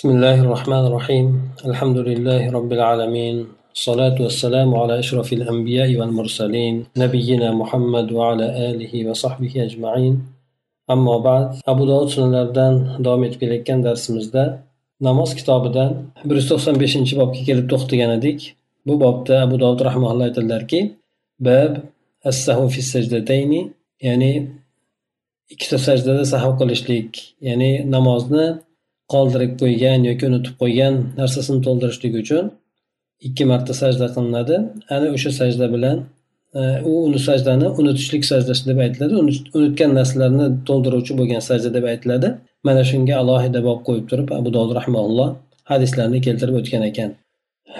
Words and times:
بسم 0.00 0.09
الله 0.09 0.37
الرحمن 0.45 0.83
الرحيم 0.89 1.27
الحمد 1.65 1.97
لله 1.97 2.51
رب 2.57 2.71
العالمين 2.77 3.35
الصلاة 3.75 4.17
والسلام 4.25 4.69
على 4.75 4.99
أشرف 4.99 5.33
الأنبياء 5.33 5.89
والمرسلين 5.99 6.75
نبينا 6.97 7.51
محمد 7.61 8.11
وعلى 8.11 8.45
آله 8.69 8.93
وصحبه 9.09 9.53
أجمعين 9.67 10.13
أما 10.91 11.15
بعد 11.27 11.47
أبو 11.67 11.83
داود 11.85 12.09
sunanlaridan 12.15 12.73
davom 13.05 13.23
etib 13.23 13.39
kelayotgan 13.41 13.83
darsimizda 13.83 14.43
namoz 15.07 15.35
kitobidan 15.39 15.91
bir 16.27 16.35
yuz 16.39 16.47
to'qson 16.51 16.75
beshinchi 16.83 17.13
bobga 17.21 17.41
kelib 17.47 17.67
to'xtagan 17.71 18.11
edik 18.17 18.39
bu 18.87 18.93
bobda 19.03 19.35
abu 19.45 19.55
dovud 19.63 19.79
rahmaulloh 19.87 20.25
aytadilarki 20.29 20.79
bab 21.47 21.71
assahu 22.29 22.65
fi 22.73 22.81
sajdatayni 22.93 23.61
ya'ni 24.07 24.31
ikkita 25.53 25.77
sajdada 25.87 26.23
sahv 26.33 26.51
qilishlik 26.61 27.09
ya'ni 27.47 27.71
namozni 27.95 28.47
qoldirib 29.13 29.53
qo'ygan 29.61 29.99
yoki 30.09 30.23
unutib 30.29 30.55
qo'ygan 30.61 30.93
narsasini 31.19 31.59
to'ldirishlik 31.67 32.13
uchun 32.23 32.45
ikki 33.27 33.43
marta 33.51 33.73
sajda 33.81 34.07
qilinadi. 34.15 34.55
Ana 34.95 35.07
o'sha 35.15 35.31
sajda 35.39 35.65
bilan 35.75 35.97
e, 36.59 36.61
u 36.89 36.91
uni 37.07 37.19
sajdani 37.27 37.67
unutishlik 37.79 38.23
sajdasi 38.31 38.63
deb 38.69 38.77
aytiladi. 38.85 39.13
Unutgan 39.57 39.91
narsalarni 39.99 40.47
to'ldiruvchi 40.67 41.13
bo'lgan 41.19 41.41
sajda 41.49 41.69
deb 41.77 41.85
aytiladi. 41.93 42.29
Mana 42.67 42.83
shunga 42.91 43.15
alohida 43.21 43.59
bob 43.67 43.79
qo'yib 43.87 44.05
turib 44.11 44.29
abu 44.39 44.49
dovud 44.55 44.71
rahmaulloh 44.79 45.29
hadislarni 45.71 46.19
keltirib 46.27 46.55
o'tgan 46.61 46.83
ekan. 46.91 47.09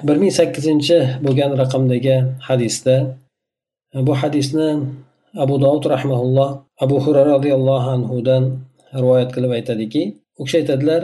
Bir 0.08 0.16
ming 0.22 0.34
sakkizinchi 0.40 0.98
bo'lgan 1.26 1.52
raqamdagi 1.62 2.18
hadisda 2.48 2.96
bu 4.08 4.14
hadisni 4.22 4.70
abu 5.44 5.56
dovud 5.64 5.86
rahmaulloh 5.96 6.50
abu 6.84 6.96
hurra 7.04 7.24
roziyallohu 7.34 7.90
anhudan 7.98 8.44
rivoyat 9.02 9.30
qilib 9.36 9.52
aytadiki 9.58 10.04
u 10.40 10.42
kishi 10.46 10.58
aytadilar 10.62 11.02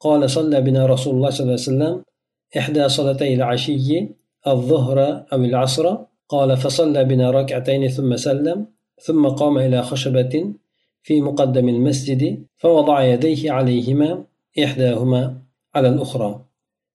قال 0.00 0.30
صلى 0.30 0.60
بنا 0.60 0.86
رسول 0.86 1.14
الله 1.14 1.30
صلى 1.30 1.40
الله 1.44 1.52
عليه 1.52 1.62
وسلم 1.62 2.04
إحدى 2.56 2.88
صلاتي 2.88 3.34
العشي 3.34 4.08
الظهر 4.46 5.24
أو 5.32 5.44
العصر. 5.44 5.96
قال 6.28 6.56
فصلى 6.56 7.04
بنا 7.04 7.30
ركعتين 7.30 7.88
ثم 7.88 8.16
سلم 8.16 8.66
ثم 9.02 9.28
قام 9.28 9.58
إلى 9.58 9.82
خشبة 9.82 10.52
في 11.02 11.20
مقدم 11.20 11.68
المسجد 11.68 12.44
فوضع 12.56 13.02
يديه 13.02 13.52
عليهما 13.52 14.24
إحداهما 14.64 15.36
على 15.74 15.88
الأخرى. 15.88 16.40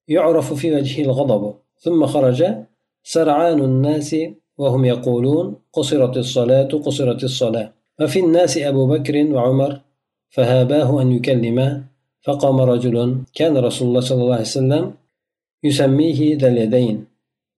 يعرف 0.07 0.53
في 0.53 0.75
وجهه 0.75 1.03
الغضب 1.05 1.53
ثم 1.79 2.05
خرج. 2.05 2.45
سرعان 3.03 3.59
الناس 3.59 4.15
وهم 4.57 4.85
يقولون 4.85 5.55
قصرت 5.73 6.17
الصلاة 6.17 6.67
قصرت 6.67 7.23
الصلاة. 7.23 7.73
وفي 8.01 8.19
الناس 8.19 8.57
أبو 8.57 8.87
بكر 8.87 9.33
وعمر 9.33 9.81
فهاباه 10.29 11.01
أن 11.01 11.11
يكلمه 11.11 11.94
فقام 12.25 12.57
رجل 12.61 12.95
كان 13.33 13.57
رسول 13.57 13.87
الله 13.87 14.03
صلى 14.09 14.21
الله 14.21 14.37
عليه 14.39 14.53
وسلم 14.57 14.83
يسميه 15.63 16.19
ذا 16.37 16.47
اليدين. 16.47 16.95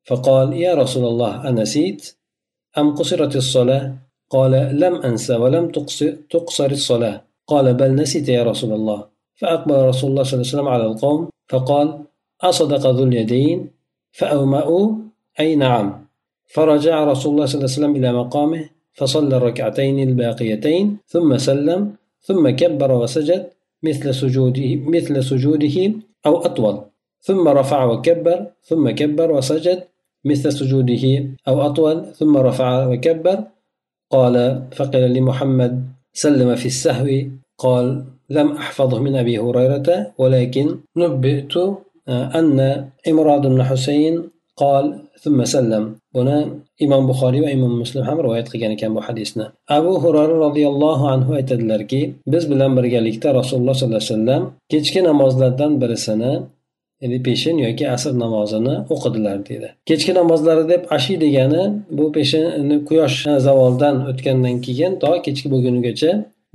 فقال 0.08 0.54
يا 0.54 0.76
رسول 0.76 1.06
الله 1.12 1.50
أنسيت 1.50 2.16
أم 2.78 2.96
قصرت 2.96 3.36
الصلاة؟ 3.36 3.84
قال 4.30 4.52
لم 4.84 4.96
أنسى 4.96 5.36
ولم 5.36 5.72
تقصر 6.30 6.72
الصلاة. 6.72 7.18
قال 7.48 7.74
بل 7.74 7.96
نسيت 7.96 8.30
يا 8.30 8.44
رسول 8.44 8.72
الله. 8.74 9.00
فأقبل 9.40 9.76
رسول 9.92 10.08
الله 10.12 10.24
صلى 10.24 10.34
الله 10.34 10.48
عليه 10.48 10.54
وسلم 10.56 10.68
على 10.68 10.86
القوم 10.86 11.30
فقال 11.50 11.88
أصدق 12.42 12.84
ذو 12.90 13.04
اليدين؟ 13.04 13.58
فأومأوا؟ 14.12 14.86
أي 15.40 15.56
نعم. 15.56 16.08
فرجع 16.54 17.04
رسول 17.04 17.32
الله 17.34 17.46
صلى 17.46 17.58
الله 17.58 17.70
عليه 17.72 17.80
وسلم 17.80 17.96
إلى 17.96 18.10
مقامه 18.14 18.70
فصلى 18.94 19.38
الركعتين 19.38 20.00
الباقيتين 20.10 20.98
ثم 21.08 21.38
سلم 21.38 21.96
ثم 22.22 22.50
كبر 22.50 22.92
وسجد 22.92 23.57
مثل 23.84 24.14
سجوده 24.14 24.76
مثل 24.76 25.24
سجوده 25.24 25.94
أو 26.26 26.38
أطول. 26.38 26.82
ثم 27.22 27.48
رفع 27.48 27.84
وكبر 27.86 28.48
ثم 28.64 28.90
كبر 28.90 29.32
وسجد 29.32 29.84
مثل 30.26 30.52
سجوده 30.52 31.26
أو 31.48 31.62
أطول 31.62 32.06
ثم 32.06 32.38
رفع 32.38 32.88
وكبر. 32.88 33.44
قال 34.12 34.64
فقيل 34.72 35.14
لمحمد 35.14 35.86
سلم 36.14 36.56
في 36.56 36.66
السهو. 36.66 37.08
قال 37.58 38.06
لم 38.30 38.52
أحفظه 38.52 39.00
من 39.00 39.16
أبي 39.16 39.40
هريرة 39.40 40.14
ولكن 40.18 40.80
نبئت 40.98 41.54
أن 42.10 42.90
إمراد 43.08 43.42
بن 43.48 43.64
حسين 43.64 44.30
قال 44.63 44.85
ثم 45.23 45.39
سلم 45.45 45.85
buni 46.15 46.39
imom 46.85 47.03
buxoriy 47.11 47.41
va 47.45 47.51
imom 47.57 47.73
muslim 47.83 48.03
ham 48.09 48.19
rivoyat 48.25 48.47
qilgan 48.53 48.73
ekan 48.77 48.91
bu 48.97 49.01
hadisni 49.09 49.47
abu 49.77 49.93
hurara 50.03 50.35
roziyallohu 50.47 51.05
anhu 51.15 51.31
aytadilarki 51.39 52.01
biz 52.33 52.45
bilan 52.53 52.71
birgalikda 52.79 53.29
rasululloh 53.39 53.75
sollallohu 53.79 54.03
alayhi 54.05 54.13
vasallam 54.13 54.43
kechki 54.73 55.01
namozlardan 55.09 55.73
birisini 55.83 56.33
ya'ni 57.03 57.19
peshin 57.27 57.57
yoki 57.67 57.85
asr 57.95 58.13
namozini 58.25 58.75
o'qidilar 58.95 59.37
deydi 59.49 59.69
kechki 59.89 60.13
namozlari 60.21 60.65
deb 60.73 60.83
ashi 60.97 61.15
degani 61.25 61.63
bu 61.99 62.05
peshin 62.17 62.69
quyosh 62.89 63.19
zavoldan 63.47 63.97
o'tgandan 64.11 64.57
keyin 64.67 64.93
to 65.03 65.11
kechki 65.27 65.47
bo'lgunigacha 65.55 66.11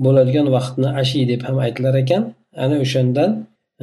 bo'ladigan 0.06 0.48
vaqtni 0.56 0.90
ashi 1.02 1.20
deb 1.32 1.42
ham 1.48 1.58
aytilar 1.66 1.96
ekan 2.04 2.24
ana 2.64 2.76
o'shandan 2.86 3.30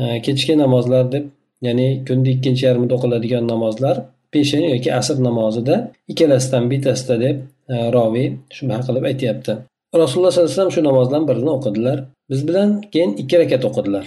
e, 0.01 0.03
kechki 0.27 0.55
namozlar 0.63 1.05
deb 1.15 1.25
ya'ni 1.66 1.88
kunni 2.08 2.30
ikkinchi 2.36 2.64
yarmida 2.68 2.94
o'qiladigan 2.98 3.46
namozlar 3.54 3.96
peshin 4.34 4.64
yoki 4.74 4.90
asr 5.00 5.18
namozida 5.28 5.76
ikkalasidan 6.12 6.64
bittasida 6.72 7.16
deb 7.26 7.38
e, 7.74 7.76
roviy 7.96 8.28
shubha 8.58 8.78
qilib 8.88 9.04
aytyapti. 9.12 9.54
Rasululloh 10.02 10.32
sollallohu 10.32 10.50
alayhi 10.50 10.58
vasallam 10.58 10.76
shu 10.78 10.84
namozdan 10.90 11.24
birini 11.30 11.52
o'qidilar. 11.58 11.98
Biz 12.30 12.42
bilan 12.48 12.70
keyin 12.94 13.12
ikki 13.22 13.36
rakat 13.42 13.64
o'qidilar. 13.70 14.06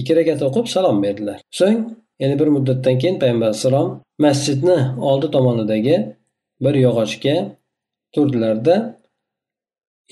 Ikki 0.00 0.12
rakat 0.18 0.40
o'qib 0.48 0.66
salom 0.74 0.96
berdilar. 1.04 1.38
So'ng 1.58 1.78
yana 2.22 2.34
bir 2.40 2.48
muddatdan 2.56 2.96
keyin 3.02 3.16
payg'ambar 3.22 3.46
alayhissalom 3.50 3.88
masjidni 4.24 4.78
oldi 5.10 5.26
tomonidagi 5.36 5.96
bir 6.64 6.74
yog'ochga 6.86 7.36
turdilarda 8.14 8.76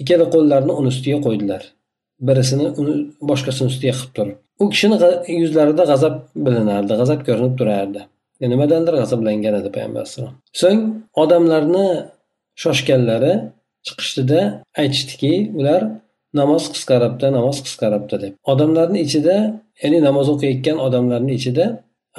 ikkala 0.01 0.27
qo'llarini 0.35 0.73
uni 0.81 0.89
ustiga 0.95 1.19
qo'ydilar. 1.27 1.63
Birisini 2.29 2.67
uni 2.81 2.95
boshqasini 3.31 3.67
ustiga 3.73 3.95
qilib 3.99 4.13
turib. 4.17 4.37
U 4.63 4.65
kishini 4.73 4.97
yuzlarida 5.43 5.85
g'azab 5.91 6.15
bilinardi 6.47 6.93
g'azab 7.01 7.21
ko'rinib 7.29 7.55
turardi. 7.61 8.01
Nimadandir 8.53 8.95
g'azablangan 9.03 9.55
edi 9.61 9.69
payg'ambar 9.77 10.01
alayhissalom 10.03 10.35
so'ng 10.61 10.81
odamlarni 11.23 11.87
shoshganlari 12.63 13.33
chiqishdida 13.87 14.41
aytishdiki 14.83 15.33
ular 15.61 15.83
namoz 16.41 16.65
qisqaribdi 16.75 17.27
namoz 17.39 17.59
qisqaribdi 17.67 18.17
deb. 18.25 18.33
Odamlarni 18.53 18.99
ichida 19.07 19.37
ya'ni 19.83 19.99
namoz 20.09 20.27
o'qiyotgan 20.35 20.79
odamlarni 20.87 21.33
ichida 21.41 21.65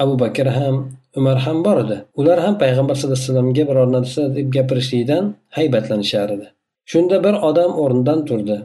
abu 0.02 0.14
bakr 0.22 0.46
ham 0.58 0.76
umar 1.18 1.38
ham 1.46 1.58
bor 1.66 1.76
edi. 1.84 1.96
Ular 2.20 2.38
ham 2.44 2.54
payg'ambar 2.62 2.94
sallallohu 2.96 3.18
alayhi 3.18 3.28
vasallamga 3.30 3.64
biror 3.70 3.88
narsa 3.96 4.22
deb 4.36 4.46
gapirishlikdan 4.56 5.24
haybatlanishar 5.56 6.28
edi. 6.36 6.46
Shunda 6.92 7.16
bir 7.24 7.34
odam 7.48 7.70
o'rnidan 7.82 8.20
turdi. 8.28 8.56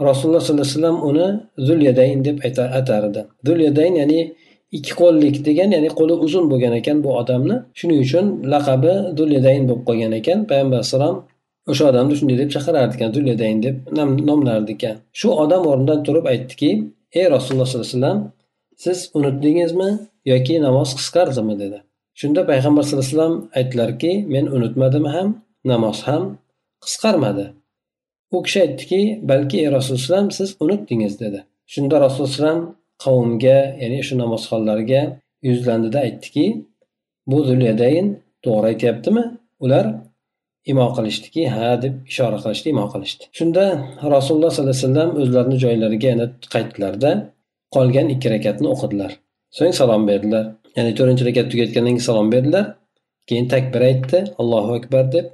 Rasululloh 0.00 0.40
sollallohu 0.40 0.66
alayhi 0.66 0.76
vasallam 0.76 0.98
uni 1.10 1.26
zulyadayn 1.68 2.24
deb 2.24 2.36
atar 2.78 3.02
edi. 3.10 3.22
Zulyadayn 3.46 3.94
ya'ni 4.00 4.20
ikki 4.76 4.92
qo'llik 5.00 5.36
degan 5.48 5.70
ya'ni 5.76 5.88
qo'li 5.98 6.14
uzun 6.26 6.44
bo'lgan 6.50 6.72
ekan 6.80 6.96
bu 7.04 7.10
odamni. 7.20 7.56
Shuning 7.78 8.00
uchun 8.06 8.26
laqabi 8.52 8.94
dulyadayn 9.18 9.62
bo'lib 9.68 9.82
qolgan 9.88 10.12
ekan. 10.20 10.38
Payg'ambar 10.50 10.76
alayhissalom 10.78 11.16
o'sha 11.70 11.84
odamni 11.90 12.14
shunday 12.18 12.36
deb 12.42 12.50
chaqirardi 12.54 12.94
ekan 12.96 13.10
dulyadayn 13.16 13.56
deb 13.66 13.76
nomlar 14.28 14.60
ekan. 14.74 14.96
Shu 15.20 15.28
odam 15.42 15.62
o'rnidan 15.70 16.00
turib 16.06 16.24
aytdiki 16.32 16.70
ey 17.18 17.26
rasululloh 17.34 17.66
sollallohu 17.68 17.88
alayhi 17.88 17.98
vasallam 17.98 18.18
siz 18.84 18.98
unutdingizmi 19.18 19.90
yoki 20.32 20.54
namoz 20.66 20.88
qisqardimi? 20.98 21.54
dedi. 21.62 21.78
Shunda 22.20 22.40
payg'ambar 22.50 22.82
sallallohu 22.84 23.06
alayhi 23.06 23.16
vasallam 23.16 23.36
aytdilarki 23.58 24.12
men 24.34 24.44
unutmadim 24.56 25.04
ham 25.14 25.28
namoz 25.72 25.98
ham 26.08 26.22
qisqarmadi. 26.84 27.46
U 28.34 28.42
kishi 28.42 28.58
aytdiki 28.64 29.00
balki 29.30 29.56
ey 29.62 29.68
rasululloh 29.76 30.30
siz 30.38 30.56
unutdingiz 30.64 31.20
dedi. 31.20 31.44
Shunda 31.72 31.96
rasululloh 32.06 32.56
qavmga 33.04 33.58
ya'ni 33.82 34.00
shu 34.08 34.14
namozxonlarga 34.22 35.02
yuzlandida 35.48 35.98
aytdiki 36.06 36.44
bu 37.30 37.38
zulyadayn 37.48 38.06
to'g'ri 38.44 38.66
aytyaptimi? 38.72 39.24
Ular 39.64 39.86
imo 40.70 40.86
qilishdiki 40.96 41.42
ha 41.54 41.66
deb 41.82 41.94
ishora 42.10 42.38
qilishdi 42.44 42.68
imo 42.74 42.86
qilishdi. 42.92 43.24
Shunda 43.38 43.64
rasululloh 44.14 44.50
sollallohu 44.56 44.76
alayhi 44.76 44.84
vasallam 44.84 45.10
o'zlarini 45.22 45.56
joylariga 45.64 46.08
yana 46.12 46.26
qaytdilarda 46.54 47.10
qolgan 47.74 48.06
ikki 48.14 48.28
rakatni 48.34 48.68
o'qidilar. 48.74 49.12
So'ng 49.58 49.74
salom 49.80 50.02
berdilar. 50.10 50.44
Ya'ni 50.76 50.92
to'rtinchi 50.98 51.24
rakat 51.28 51.46
tugatgandan 51.52 51.92
keyin 51.94 52.06
salom 52.10 52.28
berdilar. 52.34 52.64
Keyin 53.28 53.46
takbir 53.54 53.82
aytdi. 53.90 54.18
Allohu 54.40 54.72
akbar 54.78 55.04
deb 55.16 55.26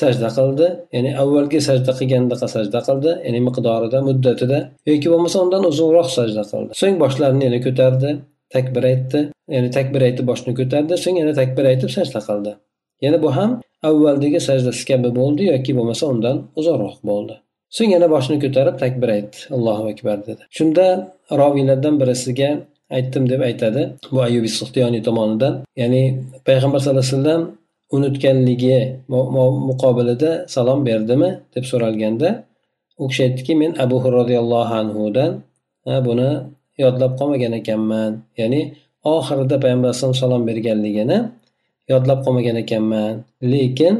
sajda 0.00 0.28
qildi. 0.36 0.66
Ya'ni 0.94 1.10
avvalgi 1.22 1.60
sajda 1.68 1.92
qilgandaqa 2.00 2.46
sajda 2.54 2.80
qildi. 2.88 3.10
Ya'ni 3.26 3.40
miqdorida 3.48 3.98
muddatida 4.08 4.58
yoki 4.90 5.08
bo'lmasa 5.12 5.36
undan 5.44 5.62
uzunroq 5.70 6.08
sajda 6.18 6.42
qildi. 6.50 6.70
So'ng 6.80 6.96
boshlarini 7.04 7.44
yana 7.48 7.60
ko'tardi 7.66 8.10
takbir 8.54 8.82
aytdi. 8.92 9.20
Ya'ni 9.54 9.70
takbir 9.78 10.00
aytib 10.08 10.24
boshni 10.30 10.52
ko'tardi. 10.60 10.94
So'ng 11.04 11.16
yana 11.22 11.32
takbir 11.40 11.64
aytib 11.72 11.90
sajda 11.96 12.20
qildi. 12.28 12.52
Yana 13.04 13.18
bu 13.24 13.30
ham 13.38 13.50
avvaldagi 13.88 14.40
sajdasi 14.48 14.84
kabi 14.90 15.10
bo'ldi 15.20 15.42
yoki 15.52 15.72
bo'lmasa 15.78 16.04
undan 16.12 16.36
uzunroq 16.60 16.96
bo'ldi. 17.10 17.34
So'ng 17.76 17.90
yana 17.96 18.06
boshini 18.14 18.38
ko'tarib 18.44 18.76
takbir 18.84 19.08
aytdi. 19.16 19.38
Allohu 19.56 19.84
akbar 19.92 20.16
dedi. 20.28 20.42
Shunda 20.56 20.86
roviylardan 21.40 21.94
birisiga 22.00 22.50
aytdim 22.96 23.24
deb 23.32 23.40
aytadi 23.48 23.82
bu 24.12 24.18
ayubi 24.28 24.50
suhtiyoniy 24.58 25.02
tomonidan. 25.08 25.54
Ya'ni 25.82 26.02
payg'ambar 26.48 26.78
sallallohu 26.80 27.06
alayhi 27.06 27.16
vasallam 27.16 27.42
unutganligi 27.94 28.78
muqobilida 29.68 30.30
salom 30.54 30.80
berdimi? 30.88 31.30
deb 31.54 31.64
so'ralganda 31.70 32.28
u 33.02 33.04
kishi 33.08 33.22
aytdiki 33.26 33.52
men 33.62 33.72
abu 33.84 33.96
roziyallohu 34.18 34.74
anhudan 34.82 35.32
buni 36.06 36.30
yodlab 36.82 37.12
qolmagan 37.18 37.52
ekanman. 37.60 38.12
Ya'ni 38.40 38.60
oxirida 39.14 39.56
payg'ambar 39.62 39.88
alayhisalom 39.90 40.18
salom 40.22 40.42
berganligini 40.48 41.18
yodlab 41.92 42.18
qolmagan 42.24 42.56
ekanman. 42.64 43.14
Lekin 43.52 43.94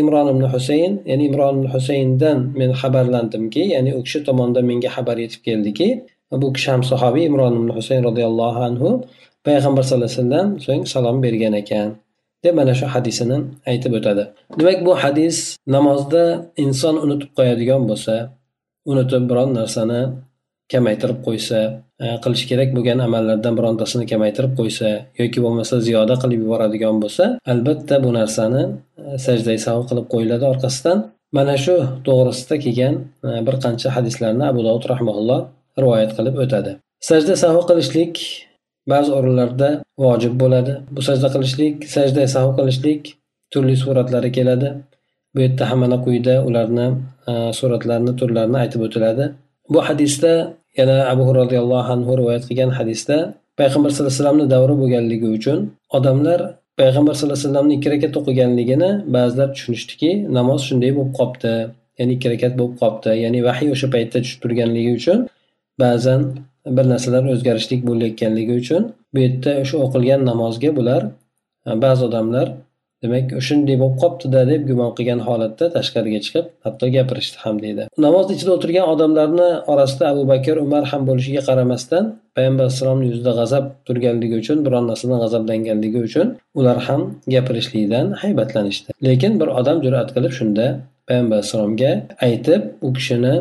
imron 0.00 0.26
ibn 0.34 0.44
husayn 0.54 0.92
ya'ni 1.10 1.24
imron 1.30 1.54
ibn 1.58 1.66
husayndan 1.74 2.38
men 2.58 2.70
xabarlandimki 2.80 3.62
ya'ni 3.74 3.90
u 3.98 4.00
kishi 4.06 4.20
tomonidan 4.28 4.64
menga 4.70 4.90
xabar 4.96 5.16
yetib 5.24 5.40
keldiki 5.46 5.88
bu 6.42 6.48
kishi 6.54 6.68
ham 6.72 6.82
sahobiy 6.90 7.24
imron 7.30 7.52
ibn 7.60 7.68
husayn 7.76 8.02
roziyallohu 8.08 8.60
anhu 8.68 8.88
payg'ambar 9.46 9.82
sallallohu 9.86 10.10
alayhi 10.10 10.20
vasallam 10.22 10.48
so'ng 10.64 10.82
salom 10.94 11.16
bergan 11.24 11.54
ekan. 11.62 11.88
Deb 12.44 12.54
mana 12.60 12.74
shu 12.78 12.86
hadisini 12.94 13.38
aytib 13.70 13.92
o'tadi. 13.98 14.24
Demak 14.58 14.78
bu 14.86 14.92
hadis 15.02 15.36
namozda 15.76 16.22
inson 16.64 16.94
unutib 17.04 17.30
qo'yadigan 17.38 17.82
bo'lsa 17.90 18.14
unutib 18.90 19.24
biron 19.30 19.50
narsani 19.60 20.00
kamaytirib 20.72 21.18
qo'ysa 21.26 21.58
e, 22.04 22.06
qilish 22.24 22.44
kerak 22.50 22.70
bo'lgan 22.76 22.98
amallardan 23.06 23.54
birontasini 23.58 24.04
kamaytirib 24.12 24.52
qo'ysa 24.60 24.88
yoki 25.20 25.38
bo'lmasa 25.44 25.80
ziyoda 25.86 26.14
qilib 26.22 26.40
yuboradigan 26.44 26.96
bo'lsa 27.04 27.24
albatta 27.52 27.96
bu 28.04 28.10
narsani 28.18 28.62
e, 29.02 29.18
sajdai 29.26 29.58
sahu 29.66 29.82
qilib 29.90 30.06
qo'yiladi 30.14 30.44
orqasidan. 30.52 30.98
Mana 31.36 31.56
shu 31.64 31.76
to'g'risida 32.06 32.56
kelgan 32.64 32.94
e, 33.28 33.30
bir 33.46 33.56
qancha 33.64 33.88
hadislarni 33.96 34.44
abu 34.52 34.60
dovud 34.68 34.84
rahmaulloh 34.92 35.40
rivoyat 35.82 36.10
qilib 36.18 36.36
o'tadi. 36.44 36.72
Sajda 37.10 37.34
sahu 37.44 37.60
qilishlik 37.68 38.14
ba'zi 38.92 39.10
o'rinlarda 39.18 39.68
vojib 40.04 40.34
bo'ladi. 40.42 40.72
Bu 40.94 41.00
sajda 41.08 41.28
qilishlik 41.34 41.74
sajda 41.96 42.22
sahu 42.34 42.50
qilishlik 42.58 43.02
turli 43.52 43.76
suratlari 43.84 44.30
keladi. 44.38 44.68
Bu 45.34 45.38
yerda 45.44 45.64
hammani 45.70 45.98
quyida 46.04 46.34
ularni 46.48 46.86
e, 47.30 47.32
suratlarni 47.58 48.12
turlarini 48.20 48.58
aytib 48.62 48.80
o'tiladi. 48.86 49.24
Bu 49.72 49.80
hadisda 49.88 50.32
yana 50.78 50.96
abu 51.12 51.24
roziyallohu 51.40 51.92
anhu 51.94 52.12
rivoyat 52.20 52.44
qilgan 52.48 52.70
hadisda 52.78 53.16
payg'ambar 53.60 53.90
sallallohu 53.90 54.12
alayhi 54.12 54.22
vasallamni 54.22 54.46
davri 54.54 54.74
bo'lganligi 54.82 55.28
uchun 55.38 55.58
odamlar 55.96 56.40
payg'ambar 56.80 57.12
sallallohu 57.14 57.38
alayhi 57.38 57.48
vasallamni 57.48 57.74
ikki 57.78 57.88
rakat 57.94 58.14
o'qiganligini 58.20 58.90
ba'zilar 59.16 59.48
tushunishdiki 59.54 60.10
namoz 60.38 60.60
shunday 60.68 60.90
bo'lib 60.96 61.12
qolibdi 61.18 61.54
ya'ni 61.98 62.12
ikki 62.16 62.28
rakat 62.34 62.52
bo'lib 62.60 62.74
qolibdi 62.82 63.12
ya'ni 63.24 63.40
vahiy 63.48 63.68
o'sha 63.74 63.88
paytda 63.94 64.18
tushib 64.24 64.40
turganligi 64.44 64.92
uchun 64.98 65.18
ba'zan 65.82 66.20
bir 66.66 66.84
narsalar 66.92 67.24
o'zgarishlik 67.34 67.80
bo'layotganligi 67.88 68.54
uchun 68.62 68.82
bu 69.14 69.18
yerda 69.24 69.52
o'sha 69.62 69.76
o'qilgan 69.86 70.20
namozga 70.30 70.70
bular 70.78 71.02
e, 71.68 71.70
ba'zi 71.84 72.04
odamlar 72.08 72.46
demak 73.04 73.32
shunday 73.46 73.76
bo'lib 73.82 73.96
qolibdida 74.02 74.42
deb 74.50 74.62
gumon 74.70 74.90
qilgan 74.98 75.20
holatda 75.28 75.64
tashqariga 75.76 76.20
chiqib 76.26 76.46
hatto 76.66 76.86
gapirishdi 76.96 77.36
ham 77.44 77.56
deydi. 77.64 77.82
Namozni 78.06 78.32
ichida 78.36 78.52
o'tirgan 78.56 78.86
odamlarni 78.94 79.48
orasida 79.72 80.04
abu 80.12 80.22
bakr 80.32 80.56
umar 80.66 80.84
ham 80.92 81.02
bo'lishiga 81.08 81.42
qaramasdan 81.48 82.04
payg'ambar 82.36 82.64
alayhissalomni 82.66 83.06
yuzida 83.10 83.32
g'azab 83.40 83.64
turganligi 83.86 84.36
uchun 84.42 84.58
biron 84.66 84.84
narsadan 84.90 85.18
g'azablanganligi 85.24 86.00
uchun 86.08 86.26
ular 86.60 86.78
ham 86.86 87.02
gapirishlikdan 87.34 88.06
haybatlanishdi. 88.22 88.88
Lekin 89.08 89.32
bir 89.40 89.48
odam 89.60 89.76
jur'at 89.86 90.08
qilib 90.16 90.32
shunda 90.38 90.66
payg'ambar 91.08 91.36
alayhissalomga 91.38 91.92
aytib 92.28 92.62
u 92.86 92.88
kishini 92.96 93.34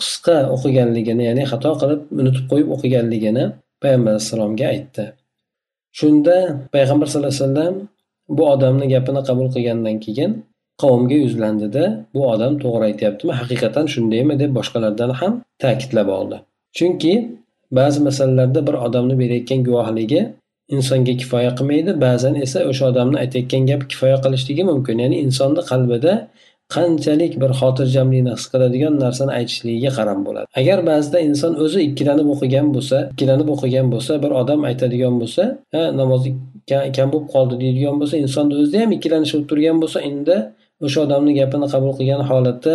qisqa 0.00 0.36
o'qiganligini 0.54 1.22
ya'ni 1.28 1.44
xato 1.52 1.70
qilib 1.80 2.00
unutib 2.20 2.44
qo'yib 2.50 2.68
o'qiganligini 2.76 3.44
payg'ambar 3.82 4.10
alayhissalomga 4.14 4.66
aytdi. 4.74 5.04
Shunda 5.98 6.36
payg'ambar 6.74 7.06
sallallohu 7.10 7.34
alayhi 7.34 7.44
vasallam 7.44 7.74
bu 8.36 8.42
odamni 8.54 8.86
gapini 8.94 9.20
qabul 9.28 9.48
qilgandan 9.54 9.96
keyin 10.04 10.30
qavmga 10.82 11.16
yuzlandida 11.24 11.84
bu 12.14 12.22
odam 12.32 12.52
to'g'ri 12.62 12.84
aytyaptimi? 12.90 13.32
Haqiqatan 13.40 13.84
shundaymi? 13.94 14.34
deb 14.42 14.50
boshqalardan 14.58 15.10
ham 15.20 15.32
ta'kidlab 15.62 16.08
oldi. 16.18 16.36
Chunki 16.76 17.12
ba'zi 17.78 18.00
masalalarda 18.08 18.60
bir 18.68 18.74
odamni 18.86 19.14
berayotgan 19.22 19.60
guvohligi 19.68 20.20
insonga 20.74 21.14
kifoya 21.20 21.50
qilmaydi 21.58 21.92
ba'zan 22.06 22.34
esa 22.44 22.58
o'sha 22.70 22.84
odamni 22.90 23.16
aytayotgan 23.22 23.62
gapi 23.70 23.84
kifoya 23.92 24.16
qilishligi 24.24 24.62
mumkin. 24.70 24.96
Ya'ni 25.04 25.16
insonni 25.26 25.62
qalbida 25.70 26.12
qanchalik 26.74 27.32
bir 27.42 27.50
xotirjamlikni 27.60 28.30
his 28.36 28.44
qiladigan 28.52 28.94
narsani 29.04 29.32
aytishligiga 29.38 29.90
qarab 29.98 30.20
bo'ladi. 30.26 30.46
Agar 30.60 30.78
ba'zida 30.90 31.18
inson 31.28 31.52
o'zi 31.64 31.80
ikkilanib 31.88 32.28
o'qigan 32.34 32.66
bo'lsa 32.76 32.96
ikkilanib 33.12 33.48
o'qigan 33.54 33.86
bo'lsa 33.94 34.12
bir 34.24 34.30
odam 34.40 34.60
aytadigan 34.70 35.14
bo'lsa 35.22 35.42
ha 35.74 35.82
namoz 36.00 36.22
kam 36.96 37.08
bo'lib 37.12 37.28
qoldi 37.34 37.54
deydigan 37.62 37.96
bo'lsa 38.00 38.16
insonni 38.24 38.54
o'zida 38.60 38.76
ham 38.82 38.90
ikkilanish 38.96 39.32
bo'lib 39.34 39.48
turgan 39.52 39.76
bo'lsa 39.82 39.98
endi 40.10 40.36
o'sha 40.86 40.98
odamni 41.06 41.32
gapini 41.40 41.66
qabul 41.74 41.92
qilgan 41.98 42.22
holatda 42.30 42.74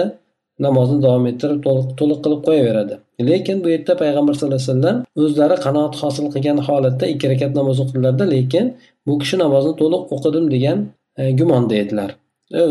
namozni 0.65 0.99
davom 1.05 1.25
ettirib 1.31 1.59
to'liq 1.99 2.19
qilib 2.25 2.41
qo'yaveradi. 2.47 2.95
Lekin 3.29 3.57
bu 3.63 3.69
yerda 3.73 3.93
payg'ambar 4.01 4.33
sallallohu 4.37 4.61
alayhi 4.61 4.71
vasallam 4.71 4.97
o'zlari 5.23 5.57
qanoat 5.65 5.93
hosil 6.01 6.25
qilgan 6.33 6.57
holatda 6.67 7.05
ikki 7.13 7.25
rakat 7.33 7.51
namoz 7.59 7.77
o'qidilarda 7.83 8.25
lekin 8.35 8.65
bu 9.07 9.13
kishi 9.21 9.35
namozni 9.43 9.73
to'liq 9.81 10.03
o'qidim 10.15 10.45
degan 10.55 10.77
e, 11.21 11.23
gumonda 11.39 11.75
edilar. 11.83 12.09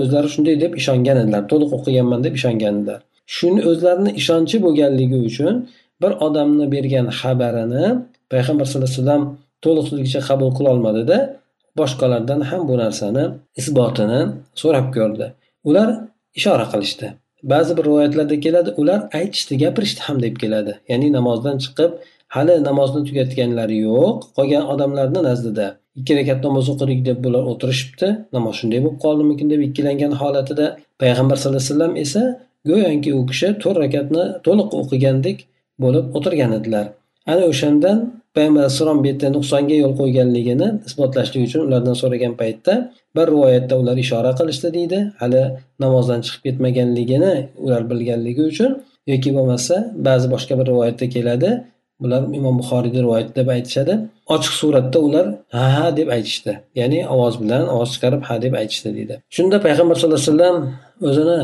O'zlari 0.03 0.29
shunday 0.35 0.57
deb 0.65 0.73
ishongan 0.81 1.17
edilar 1.23 1.43
to'liq 1.53 1.71
o'qiganman 1.79 2.21
deb 2.27 2.35
ishongan 2.41 2.73
edilar 2.79 3.01
shuni 3.37 3.61
o'zlarini 3.71 4.11
ishonchi 4.21 4.57
bo'lganligi 4.65 5.19
uchun 5.31 5.55
bir 6.03 6.13
odamni 6.27 6.67
bergan 6.75 7.07
xabarini 7.21 7.85
payg'ambar 8.33 8.67
sallallohu 8.71 8.91
alayhi 8.93 9.03
vasallam 9.03 9.23
to'liqligicha 9.65 10.21
qabul 10.29 10.51
qilolmadida 10.59 11.19
boshqalardan 11.79 12.41
ham 12.51 12.63
bu 12.69 12.75
narsani 12.83 13.25
isbotini 13.61 14.21
so'rab 14.61 14.87
ko'rdi. 14.97 15.27
Ular 15.69 15.89
ishora 16.39 16.67
qilishdi. 16.73 17.07
Ba'zi 17.53 17.73
bir 17.79 17.85
rivoyatlarda 17.89 18.37
keladi 18.45 18.71
ular 18.81 19.01
aytishdi 19.19 19.55
gapirishdi 19.63 20.01
ham 20.07 20.17
deb 20.25 20.35
keladi. 20.43 20.73
Ya'ni 20.91 21.09
namozdan 21.19 21.57
chiqib 21.65 21.91
hali 22.37 22.55
namozni 22.69 23.01
tugatganlari 23.09 23.77
yo'q 23.89 24.17
qolgan 24.37 24.65
odamlarni 24.73 25.21
nazdida. 25.29 25.67
Ikki 26.01 26.13
rakat 26.19 26.39
namoz 26.47 26.67
o'qidik 26.73 27.01
deb 27.09 27.19
bular 27.25 27.43
o'tirishibdi. 27.53 28.09
Namoz 28.37 28.55
shunday 28.61 28.81
bo'lib 28.85 28.99
qoldimikin 29.05 29.49
deb 29.53 29.61
ikkilangan 29.69 30.13
holatida 30.21 30.67
payg'ambar 31.03 31.37
sallallohu 31.41 31.63
alayhi 31.63 31.73
vasallam 31.75 31.93
esa 32.05 32.23
go'yoki 32.71 33.11
u 33.19 33.21
kishi 33.31 33.49
to'rt 33.63 33.79
rakatni 33.85 34.25
to'liq 34.47 34.69
o'qigandek 34.81 35.39
bo'lib 35.83 36.07
o'tirgan 36.17 36.53
edilar. 36.59 36.87
Ana 37.33 37.43
o'shandan 37.53 37.99
payg'ambar 38.37 38.61
alayhissalom 38.63 38.99
bu 39.03 39.07
yerda 39.11 39.29
nuqsonga 39.37 39.77
yo'l 39.83 39.95
qo'yganligini 40.01 40.69
isbotlashlik 40.89 41.43
uchun 41.49 41.61
ulardan 41.69 41.97
so'ragan 42.03 42.35
paytda 42.41 42.75
bir 43.17 43.27
rivoyatda 43.35 43.75
ular 43.83 43.97
ishora 44.05 44.33
qilishdi 44.41 44.69
deydi. 44.77 44.99
Hali 45.21 45.43
namozdan 45.85 46.21
chiqib 46.25 46.43
ketmaganligini 46.47 47.35
ular 47.65 47.83
bilganligi 47.91 48.43
uchun 48.53 48.71
yoki 49.13 49.31
bo'lmasa 49.37 49.75
ba'zi 50.07 50.27
boshqa 50.35 50.55
bir 50.61 50.67
rivoyatda 50.73 51.07
keladi. 51.15 51.51
Bular 52.03 52.23
imom 52.39 52.55
buxoriyda 52.61 53.01
rivoyat 53.05 53.31
deb 53.39 53.49
aytishadi. 53.57 53.95
Ochiq 54.35 54.55
suratda 54.61 54.99
ular 55.07 55.27
ha 55.55 55.65
ha 55.77 55.87
deb 55.99 56.09
aytishdi. 56.17 56.53
Ya'ni 56.81 56.99
ovoz 57.15 57.35
bilan 57.43 57.63
ovoz 57.75 57.91
chiqarib 57.95 58.23
ha 58.29 58.35
deb 58.45 58.55
aytishdi 58.61 58.89
deydi. 58.97 59.15
Shunda 59.37 59.57
payg'ambar 59.67 59.97
sallallohu 60.01 60.23
alayhi 60.23 60.33
vasallam 60.33 60.57
o'zini 61.09 61.39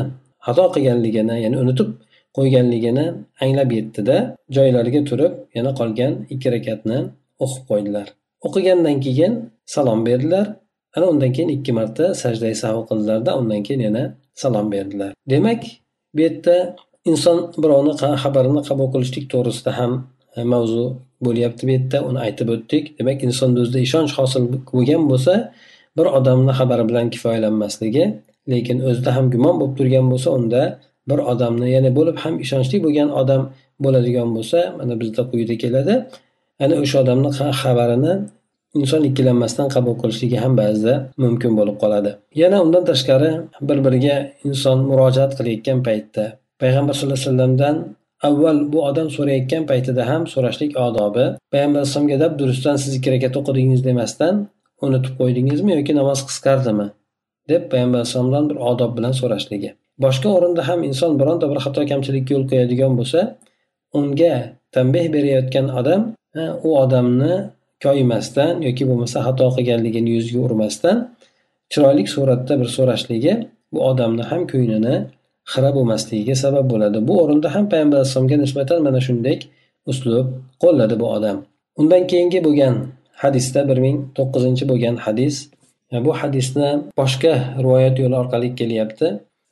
xato 0.45 0.65
qilganligini 0.75 1.35
ya'ni 1.43 1.57
unutib 1.63 1.89
qo'yganligini 2.37 3.05
anglab 3.43 3.69
yetdida 3.77 4.17
joylariga 4.55 5.01
turib 5.09 5.33
yana 5.57 5.71
qolgan 5.79 6.13
ikki 6.33 6.47
rakatni 6.55 6.97
o'qib 7.43 7.63
qo'ydilar. 7.69 8.07
O'qigandan 8.47 8.97
keyin 9.05 9.33
salom 9.75 9.99
berdilar. 10.07 10.45
Ana 10.95 11.05
undan 11.13 11.31
keyin 11.35 11.49
ikki 11.57 11.71
marta 11.79 12.05
sajda 12.21 12.47
sahu 12.63 12.81
qildilarda 12.89 13.31
undan 13.39 13.61
keyin 13.67 13.81
yana 13.87 14.03
salom 14.41 14.67
berdilar. 14.73 15.11
Demak 15.31 15.61
bu 16.15 16.19
yerda 16.25 16.55
inson 17.11 17.37
birovni 17.63 17.93
xabarini 18.23 18.61
qabul 18.69 18.87
qilishlik 18.93 19.25
to'g'risida 19.33 19.71
ham 19.79 19.91
E, 20.37 20.43
mavzu 20.53 20.85
bo'lyapti 21.25 21.63
bu 21.67 21.71
yerda 21.75 21.97
uni 22.09 22.19
aytib 22.25 22.47
o'tdik. 22.55 22.83
Demak 22.99 23.19
insonni 23.27 23.57
o'zida 23.63 23.79
ishonch 23.87 24.11
hosil 24.19 24.43
bo'lgan 24.73 25.03
bo'lsa 25.11 25.33
bir 25.97 26.07
odamni 26.17 26.53
xabari 26.59 26.83
bilan 26.89 27.07
kifoyalanmasligi 27.13 28.05
lekin 28.51 28.77
o'zida 28.89 29.11
ham 29.17 29.25
gumon 29.33 29.55
bo'lib 29.59 29.75
turgan 29.79 30.05
bo'lsa 30.13 30.29
unda 30.39 30.61
bir 31.09 31.19
odamni 31.31 31.67
ya'ni 31.75 31.91
bo'lib 31.97 32.17
ham 32.23 32.33
ishonchli 32.45 32.77
bo'lgan 32.85 33.09
odam 33.21 33.41
bo'ladigan 33.83 34.29
bo'lsa 34.35 34.59
mana 34.79 34.93
bizda 35.01 35.21
quyida 35.31 35.55
keladi. 35.63 35.93
Ana 36.63 36.75
o'sha 36.83 36.97
odamni 37.03 37.29
xabarini 37.61 38.13
inson 38.79 39.01
ikkilanmasdan 39.09 39.67
qabul 39.75 39.95
qilishligi 40.01 40.37
ham 40.43 40.53
ba'zida 40.61 40.93
mumkin 41.23 41.51
bo'lib 41.59 41.77
qoladi. 41.83 42.11
Yana 42.41 42.57
undan 42.65 42.83
tashqari 42.91 43.31
bir 43.67 43.77
biriga 43.85 44.15
inson 44.49 44.77
murojaat 44.89 45.31
qilayotgan 45.37 45.79
paytda 45.87 46.23
payg'ambar 46.61 46.93
sallallohu 46.95 47.19
alayhi 47.19 47.29
vasallamdan 47.29 47.75
avval 48.27 48.59
bu 48.73 48.79
odam 48.89 49.07
so'rayotgan 49.17 49.63
paytida 49.71 50.03
ham 50.11 50.27
so'rashlik 50.33 50.71
odobi. 50.87 51.25
Payg'ambar 51.53 51.79
alayhisalomga 51.81 52.17
dab 52.23 52.33
durustdan 52.39 52.75
siz 52.83 52.91
ikki 52.97 53.09
rakat 53.15 53.33
o'qidingiz 53.39 53.81
demasdan 53.89 54.35
unutib 54.85 55.13
qo'ydingizmi 55.21 55.71
yoki 55.77 55.93
namoz 55.99 56.19
qisqardimi? 56.29 56.87
deb 57.49 57.63
payg'ambar 57.71 57.99
alayhisalomdan 57.99 58.49
bir 58.49 58.57
odob 58.71 58.91
bilan 58.97 59.13
so'rashligi. 59.19 59.69
Boshqa 60.03 60.29
o'rinda 60.37 60.67
ham 60.69 60.79
inson 60.89 61.11
bironta 61.19 61.45
bir 61.51 61.59
xato 61.65 61.81
kamchilikka 61.91 62.31
yo'l 62.35 62.45
qo'yadigan 62.51 62.93
bo'lsa 62.99 63.19
unga 63.99 64.35
tanbeh 64.75 65.05
berayotgan 65.15 65.67
odam 65.79 66.01
u 66.67 66.69
odamni 66.83 67.33
koyimasdan 67.85 68.53
yoki 68.67 68.83
bo'lmasa 68.89 69.17
xato 69.27 69.47
qilganligini 69.55 70.09
yuziga 70.17 70.39
urmasdan 70.47 70.97
chiroyli 71.71 72.03
suratda 72.15 72.53
bir 72.61 72.69
so'rashligi 72.77 73.33
bu 73.73 73.79
odamni 73.91 74.23
ham 74.31 74.41
ko'nglini 74.51 74.95
xira 75.52 75.70
bo'lmasligiga 75.76 76.34
sabab 76.44 76.64
bo'ladi 76.72 76.98
bu 77.08 77.14
o'rinda 77.22 77.48
ham 77.54 77.64
payg'ambar 77.72 77.96
alayhissalomga 77.98 78.36
nisbatan 78.44 78.78
mana 78.86 79.00
shunday 79.06 79.36
uslub 79.90 80.26
qo'lladi 80.62 80.94
bu 81.02 81.06
odam 81.16 81.36
undan 81.80 82.02
keyingi 82.10 82.40
bo'lgan 82.46 82.74
hadisda 83.22 83.60
bir 83.68 83.78
ming 83.84 83.98
to'qqizinchi 84.16 84.64
bo'lgan 84.70 84.96
hadis 85.06 85.34
bu 86.06 86.12
hadisni 86.20 86.70
boshqa 87.00 87.34
rivoyat 87.64 87.94
yo'li 88.02 88.16
orqali 88.22 88.48
kelyapti 88.60 89.06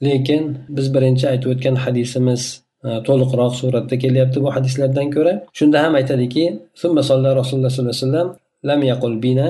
lekin 0.06 0.42
biz 0.76 0.86
birinchi 0.94 1.24
aytib 1.32 1.48
o'tgan 1.54 1.76
hadisimiz 1.84 2.42
e, 2.86 2.88
to'liqroq 3.06 3.52
suratda 3.60 3.96
kelyapti 4.04 4.38
bu 4.44 4.48
hadislardan 4.56 5.06
ko'ra 5.16 5.34
shunda 5.58 5.78
ham 5.84 5.92
aytadiki 6.00 6.44
rasululloh 6.74 7.04
sollallohu 7.10 7.44
alayhi 7.52 7.96
vasallam 7.96 8.28
lam 8.68 8.80
yaqul 8.90 9.14
bina 9.24 9.48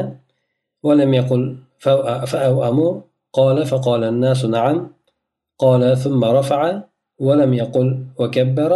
va 0.87 0.92
lam 1.00 1.12
yaqul 1.20 1.42
فأوأموا 2.30 2.92
قال 3.32 3.66
فقال 3.66 4.04
الناس 4.04 4.44
نعم 4.44 4.76
قال 5.58 5.82
ثم 5.96 6.25
رفع 6.25 6.60
ولم 7.26 7.54
يقل 7.54 7.88
وكبر 8.20 8.72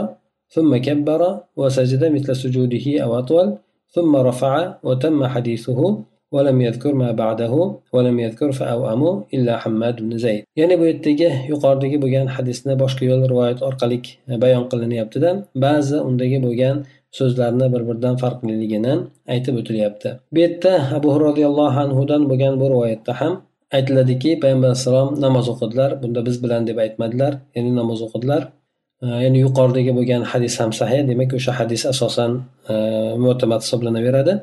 ثم 0.54 0.76
كبر 0.76 1.20
وسجد 1.56 2.02
مثل 2.04 2.36
سجوده 2.36 2.86
أو 3.04 3.18
أطول 3.18 3.48
ثم 3.94 4.16
رفع 4.16 4.74
وتم 4.82 5.26
حديثه 5.26 5.80
ولم 6.32 6.60
يذكر 6.60 6.92
ما 6.94 7.10
بعده 7.12 7.54
ولم 7.92 8.16
يذكر 8.20 8.52
فأوأموا 8.52 9.14
إلا 9.34 9.52
حماد 9.62 9.96
بن 10.02 10.18
زيد 10.18 10.44
ya'ni 10.56 10.74
bu 10.80 10.84
yerdagi 10.90 11.28
yuqoridagi 11.50 11.98
bo'lgan 12.02 12.26
hadisni 12.36 12.74
boshqa 12.82 13.04
yo'l 13.10 13.22
rivoyat 13.32 13.62
orqali 13.68 13.98
bayon 14.44 14.64
qilinyaptida 14.72 15.30
ba'zi 15.64 15.96
undagi 16.08 16.38
bo'lgan 16.46 16.76
so'zlarni 17.18 17.66
bir 17.74 17.82
biridan 17.88 18.16
farqliligini 18.22 18.94
aytib 19.34 19.54
o'tilyapti 19.60 20.08
bu 20.34 20.38
yerda 20.44 20.72
abu 20.98 21.10
roziyallohu 21.26 21.78
anhudan 21.86 22.22
bo'lgan 22.30 22.54
bu 22.60 22.66
rivoyatda 22.74 23.12
ham 23.20 23.32
aytiladiki 23.77 24.31
payg'ambar 24.43 24.67
alayhissalom 24.69 25.09
namoz 25.25 25.45
o'qidilar 25.53 25.91
bunda 26.01 26.19
biz 26.27 26.35
bilan 26.43 26.61
deb 26.69 26.77
aytmadilar. 26.85 27.33
Ya'ni 27.55 27.71
namoz 27.81 27.99
o'qidilar 28.07 28.41
ya'ni 29.25 29.39
yuqoridagi 29.45 29.91
bo'lgan 29.97 30.21
hadis 30.31 30.53
ham 30.61 30.71
sahih. 30.79 31.01
Demak 31.09 31.31
o'sha 31.37 31.51
hadis 31.59 31.81
asosan 31.91 32.31
mo'tamad 33.23 33.61
hisoblanaveradi. 33.65 34.33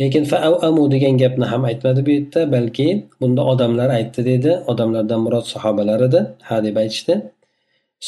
Lekin 0.00 0.24
faamu 0.32 0.82
degan 0.94 1.14
gapni 1.22 1.46
ham 1.52 1.62
aytmadi 1.70 2.00
bu 2.06 2.10
yerda. 2.16 2.40
Balki 2.54 2.88
bunda 3.20 3.42
odamlar 3.52 3.88
aytdi 3.98 4.20
deydi 4.28 4.52
odamlardan 4.72 5.20
murod 5.26 5.46
sahobalar 5.54 6.00
edi. 6.08 6.20
Ha 6.48 6.56
deb 6.66 6.76
aytishdi. 6.82 7.14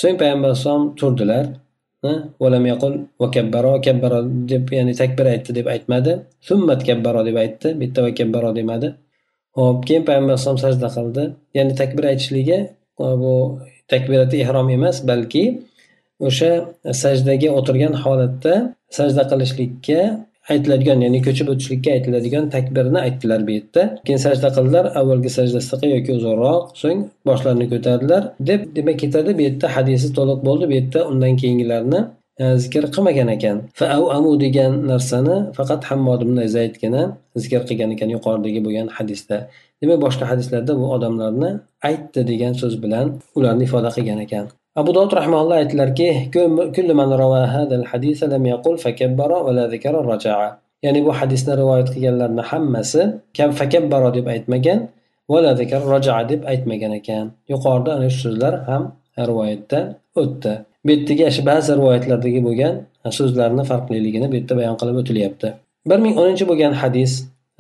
So'ng 0.00 0.16
payg'ambar 0.21 0.49
alayhissalom 0.50 0.85
turdilar. 1.00 1.45
Deb 4.52 4.64
ya'ni 4.78 4.95
takbir 5.00 5.26
aytdi 5.35 5.50
deb 5.59 5.66
aytmadi. 5.75 6.12
Summat 6.49 6.81
kabbaro 6.88 7.21
deb 7.28 7.37
aytdi. 7.45 7.69
Bitta 7.81 7.99
va 8.04 8.11
kabbaro 8.19 8.50
demadi. 8.61 8.88
Hop 9.59 9.79
keyin 9.87 10.03
payg'ambar 10.09 10.33
alayhisalom 10.33 10.61
sajda 10.67 10.89
qildi. 10.97 11.23
Ya'ni 11.57 11.75
takbir 11.81 12.05
aytishligi 12.13 12.59
bu 13.23 13.35
takbirati 13.93 14.37
ihrom 14.45 14.69
emas 14.77 14.97
balki 15.11 15.45
o'sha 16.29 16.51
sajdaga 17.03 17.49
o'tirgan 17.59 17.95
holatda 18.03 18.55
sajda 18.99 19.23
qilishlikka 19.31 20.01
aytiladigan 20.53 20.99
ya'ni 21.05 21.21
ko'chib 21.27 21.47
o'tishlikka 21.53 21.91
aytiladigan 21.97 22.45
takbirni 22.55 22.99
aytdilar 23.07 23.41
bu 23.47 23.53
yerda. 23.57 23.83
Keyin 24.07 24.21
sajda 24.27 24.49
qildilar 24.57 24.85
avvalgi 25.01 25.31
sajdasidaqa 25.39 25.87
yoki 25.95 26.11
uzunroq 26.19 26.63
so'ng 26.83 27.01
boshlarini 27.29 27.67
ko'tardilar. 27.73 28.23
Deb 28.49 28.61
demak 28.77 28.99
ketadi 29.03 29.31
bu 29.39 29.43
yerda 29.49 29.67
hadisi 29.77 30.09
to'liq 30.19 30.39
bo'ldi 30.49 30.65
bu 30.71 30.75
yerda 30.79 31.01
undan 31.11 31.33
keyingilarni 31.41 32.01
zikr 32.38 32.85
qilmagan 32.95 33.29
ekan 33.37 33.57
amu 34.17 34.33
degan 34.45 34.73
narsani 34.91 35.37
faqat 35.57 35.83
hammod 35.91 36.21
ibn 36.26 36.37
zaydgina 36.57 37.03
zikr 37.43 37.62
qilgan 37.69 37.91
ekan 37.95 38.09
yuqoridagi 38.17 38.61
bo'lgan 38.67 38.88
hadisda 38.97 39.37
demak 39.81 39.99
boshqa 40.07 40.25
hadislarda 40.33 40.73
bu 40.81 40.87
odamlarni 40.97 41.50
aytdi 41.88 42.21
degan 42.31 42.53
so'z 42.61 42.75
bilan 42.85 43.07
ularni 43.38 43.64
ifoda 43.69 43.91
qilgan 43.97 44.19
ekan 44.26 44.45
abu 44.81 44.91
dovud 44.97 45.12
rahmaulloh 45.21 45.57
aytdilarki 45.62 46.09
ya'ni 50.85 51.00
bu 51.07 51.12
hadisni 51.21 51.53
rivoyat 51.62 51.88
qilganlarni 51.95 52.43
hammasi 52.50 53.03
kam 53.37 53.50
fakabbaro 53.61 54.09
deb 54.17 54.26
aytmagan 54.35 54.79
deb 56.33 56.41
aytmagan 56.53 56.93
ekan 57.00 57.25
yuqorida 57.53 57.91
ana 57.97 58.09
shu 58.12 58.19
so'zlar 58.26 58.55
ham 58.69 58.83
rivoyatda 59.31 59.79
o'tdi 60.23 60.53
bu 60.86 60.89
yerdagi 60.96 61.32
shu 61.36 61.42
ba'zi 61.51 61.72
rivoyatlardagi 61.80 62.42
bo'lgan 62.48 62.74
so'zlarni 63.18 63.63
farqliligini 63.72 64.28
bu 64.32 64.36
yerda 64.39 64.54
bayon 64.60 64.75
qilib 64.82 64.96
o'tilyapti 65.01 65.48
bir 65.89 66.00
ming 66.06 66.16
o'ninchi 66.22 66.46
bo'lgan 66.51 66.74
hadis 66.82 67.12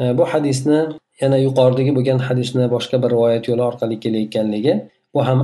e, 0.01 0.03
bu 0.17 0.23
hadisni 0.31 0.79
yana 1.21 1.37
yuqoridagi 1.45 1.91
bo'lgan 1.97 2.19
hadisni 2.27 2.65
boshqa 2.75 2.95
bir 3.03 3.09
rivoyat 3.15 3.43
yo'li 3.49 3.63
orqali 3.69 3.95
kelayotganligi 4.03 4.73
bu 5.15 5.19
ham 5.27 5.39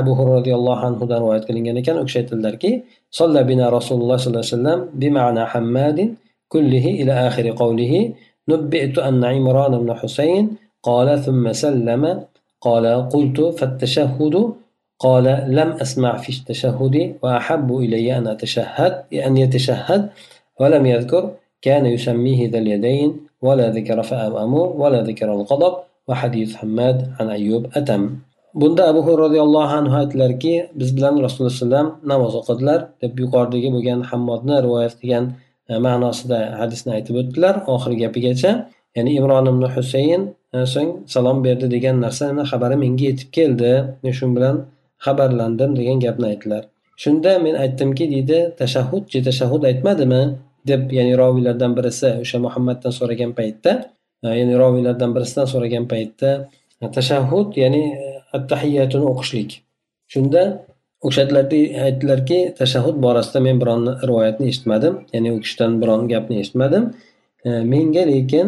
abu 0.00 0.12
hurra 0.18 0.32
roziyallohu 0.38 0.82
anhudan 0.88 1.18
rivoyat 1.24 1.44
qilingan 1.48 1.76
ekan 1.82 1.96
u 2.00 2.04
kishi 2.08 2.18
aytdilarki 2.22 2.70
solla 3.18 3.40
bina 3.50 3.66
rasululloh 3.76 4.16
sollallohu 4.22 4.44
alayhi 4.44 4.56
vasallam 4.56 4.80
bima'na 5.02 5.42
hammadin 5.52 6.08
كله 6.48 6.84
إلى 7.00 7.12
آخر 7.28 7.46
قوله 7.62 8.12
نبئت 8.48 8.98
أن 8.98 9.24
عمران 9.24 9.72
بن 9.82 9.90
حسين 10.00 10.44
قال 10.82 11.08
ثم 11.24 11.52
سلم 11.52 12.02
قال 12.60 12.84
قلت 13.12 13.38
فالتشهد 13.58 14.34
قال 15.02 15.26
لم 15.48 15.68
أسمع 15.84 16.16
في 16.16 16.30
التشهد 16.32 17.16
وأحب 17.22 17.76
إلي 17.76 18.18
أن 18.18 18.26
أتشهد 18.26 18.92
أن 19.14 19.36
يتشهد 19.36 20.10
ولم 20.60 20.86
يذكر 20.86 21.30
كان 21.62 21.86
يسميه 21.86 22.50
ذا 22.50 22.58
اليدين 22.58 23.16
ولا 23.42 23.70
ذكر 23.70 24.02
فأمر 24.02 24.66
ولا 24.80 25.02
ذكر 25.02 25.32
الغضب 25.32 25.74
وحديث 26.08 26.56
حماد 26.56 27.12
عن 27.20 27.30
أيوب 27.30 27.66
أتم 27.76 28.18
bunda 28.54 28.88
abu 28.88 29.06
hur 29.06 29.18
roziyallohu 29.18 29.74
anhu 29.78 29.94
aytdilarki 29.96 30.54
biz 30.74 30.96
bilan 30.96 31.14
rasululloh 31.24 31.52
alayhivasallam 31.52 31.88
namoz 32.12 32.32
o'qidilar 32.40 32.80
deb 33.02 33.12
yuqoridagi 33.22 33.68
bo'lgan 33.74 34.00
hammodni 34.10 34.56
rivoyat 34.66 34.94
qilgan 35.00 35.24
e, 35.70 35.72
ma'nosida 35.86 36.38
hadisni 36.60 36.90
aytib 36.96 37.14
o'tdilar 37.20 37.54
oxirgi 37.74 38.00
gapigacha 38.04 38.52
ya'ni 38.96 39.10
imron 39.18 39.46
ibn 39.52 39.62
husayn 39.74 40.22
e, 40.56 40.58
so'ng 40.74 40.90
salom 41.14 41.38
berdi 41.46 41.66
degan 41.74 41.96
narsani 42.04 42.42
xabari 42.50 42.76
menga 42.84 43.04
yetib 43.10 43.28
keldi 43.36 43.72
men 44.02 44.12
shu 44.18 44.26
bilan 44.36 44.56
xabarlandim 45.05 45.71
degan 45.79 45.99
gapni 46.05 46.25
aytdilar. 46.31 46.63
Shunda 47.03 47.31
men 47.45 47.55
aytdimki 47.63 48.05
deydi 48.13 48.39
tashahhud 48.61 49.03
tashahhud 49.29 49.63
aytmadimi? 49.71 50.23
deb 50.67 50.91
ya'ni 50.91 51.17
roviylardan 51.17 51.75
birisi 51.77 52.09
o'sha 52.23 52.39
muhammaddan 52.45 52.91
so'ragan 52.99 53.31
paytda 53.39 53.71
e, 54.23 54.27
ya'ni 54.39 54.55
roviylardan 54.63 55.15
birisidan 55.15 55.47
so'ragan 55.53 55.87
paytda 55.93 56.29
e, 56.81 56.91
tashahhud 56.97 57.57
ya'ni 57.63 57.83
e, 58.05 58.07
attahiyatini 58.37 59.05
o'qishlik. 59.11 59.51
Shunda 60.13 60.43
o'shalar 61.07 61.45
aytdilarki 61.87 62.39
tashahhud 62.61 62.97
borasida 63.05 63.39
men 63.47 63.59
biron 63.61 63.83
rivoyatni 64.09 64.45
eshitmadim 64.51 64.93
ya'ni 65.13 65.29
u 65.35 65.39
kishidan 65.43 65.81
biron 65.81 66.07
gapni 66.13 66.39
eshitmadim. 66.43 66.83
Menga 67.73 68.03
lekin 68.11 68.47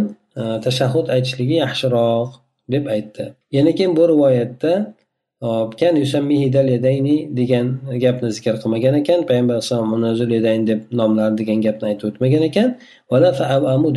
tashahhud 0.67 1.09
aytishligi 1.15 1.57
yaxshiroq 1.63 2.29
deb 2.73 2.85
aytdi. 2.95 3.23
Yana 3.57 3.71
keyin 3.77 3.93
bu 3.97 4.03
rivoyatda 4.13 4.71
degan 7.39 7.67
gapni 8.03 8.29
zikr 8.37 8.55
qilmagan 8.61 8.95
ekan. 9.01 9.19
Payg'ambar 9.29 9.55
alayhissalom 9.57 9.89
munazil 9.95 10.25
zuladayn 10.25 10.67
deb 10.69 10.79
nomladi 10.99 11.35
degan 11.41 11.59
gapni 11.65 11.85
aytib 11.91 12.05
o'tmagan 12.09 12.43
ekan. 12.49 12.69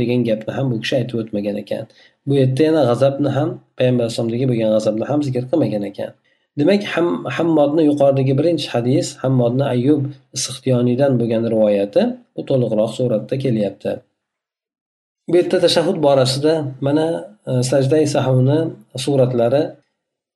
Degan 0.01 0.21
gapni 0.29 0.53
ham 0.59 0.67
bu 0.73 0.77
kishi 0.83 0.95
aytib 1.01 1.17
o'tmagan 1.23 1.57
ekan. 1.63 1.85
Bu 2.27 2.33
yerda 2.41 2.63
yana 2.69 2.83
g'azabni 2.89 3.31
ham 3.37 3.49
payg'ambar 3.79 4.03
alayhisalomdagi 4.05 4.47
bo'lgan 4.51 4.71
g'azabni 4.77 5.05
ham 5.11 5.21
zikr 5.27 5.45
qilmagan 5.51 5.85
ekan. 5.91 6.11
Demak 6.59 6.83
ham 6.95 7.09
hammodni 7.37 7.83
yuqoridagi 7.91 8.35
birinchi 8.41 8.67
hadis 8.75 9.07
hammodni 9.23 9.65
ayub 9.75 10.03
sixtiyoniydan 10.45 11.13
bo'lgan 11.21 11.43
rivoyati 11.53 12.03
u 12.39 12.43
to'liqroq 12.49 12.91
suratda 12.99 13.35
kelyapti. 13.45 13.93
Bu 15.29 15.37
yerda 15.41 15.59
tashahhud 15.67 15.99
borasida 16.07 16.55
mana 16.87 17.07
e, 17.51 17.53
sajdai 17.71 18.05
sahvni 18.17 18.59
suratlari 19.05 19.63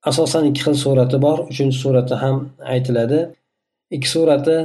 asosan 0.09 0.43
ikki 0.49 0.61
xil 0.65 0.75
surati 0.83 1.17
bor. 1.25 1.37
Uchinchi 1.51 1.77
surati 1.83 2.15
ham 2.23 2.37
aytiladi. 2.73 3.19
Ikki 3.95 4.09
surati 4.15 4.57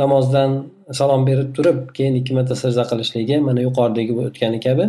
namozdan 0.00 0.50
salom 0.98 1.26
berib 1.28 1.48
turib 1.56 1.78
keyin 1.96 2.14
ikki 2.20 2.32
marta 2.38 2.54
sajda 2.62 2.84
qilishligi 2.90 3.36
mana 3.48 3.60
yuqoridagi 3.66 4.12
o'tgani 4.26 4.60
kabi. 4.66 4.84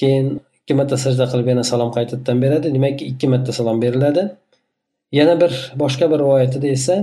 Keyin 0.00 0.26
ikki 0.58 0.74
marta 0.78 0.96
sajda 1.04 1.24
qilib 1.32 1.46
yana 1.52 1.64
salom 1.72 1.90
qaytadan 1.96 2.36
beradi. 2.44 2.66
Demak 2.76 3.02
ikki 3.10 3.26
marta 3.32 3.52
salom 3.58 3.82
beriladi. 3.84 4.24
Yana 5.18 5.34
bir 5.42 5.52
boshqa 5.82 6.10
bir 6.12 6.18
rivoyatida 6.24 6.68
esa 6.76 6.96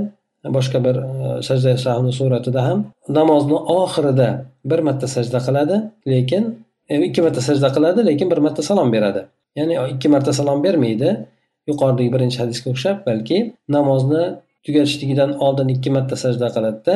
boshqa 0.58 0.80
bir 0.86 0.96
e, 0.96 1.42
sajda 1.48 1.78
sahni 1.78 2.12
suratida 2.20 2.62
ham 2.68 2.80
namozni 3.10 3.58
oxirida 3.80 4.30
bir 4.66 4.80
marta 4.88 5.08
sajda 5.08 5.40
qiladi 5.48 5.78
lekin 6.14 6.44
e, 6.90 6.94
ikki 7.08 7.22
marta 7.26 7.42
sajda 7.42 7.70
qiladi 7.76 8.06
lekin 8.10 8.32
bir 8.32 8.38
marta 8.38 8.62
salom 8.70 8.92
beradi. 8.96 9.22
Ya'ni 9.56 9.76
ikki 9.94 10.08
marta 10.10 10.34
salom 10.34 10.64
bermaydi. 10.64 11.10
Yuqoridagi 11.70 12.10
birinchi 12.16 12.38
hadisga 12.44 12.68
o'xshab 12.74 12.98
balki 13.08 13.38
namozni 13.76 14.24
tugatishligidan 14.66 15.32
oldin 15.46 15.68
ikki 15.76 15.90
marta 15.96 16.16
sajda 16.24 16.48
qiladida 16.56 16.96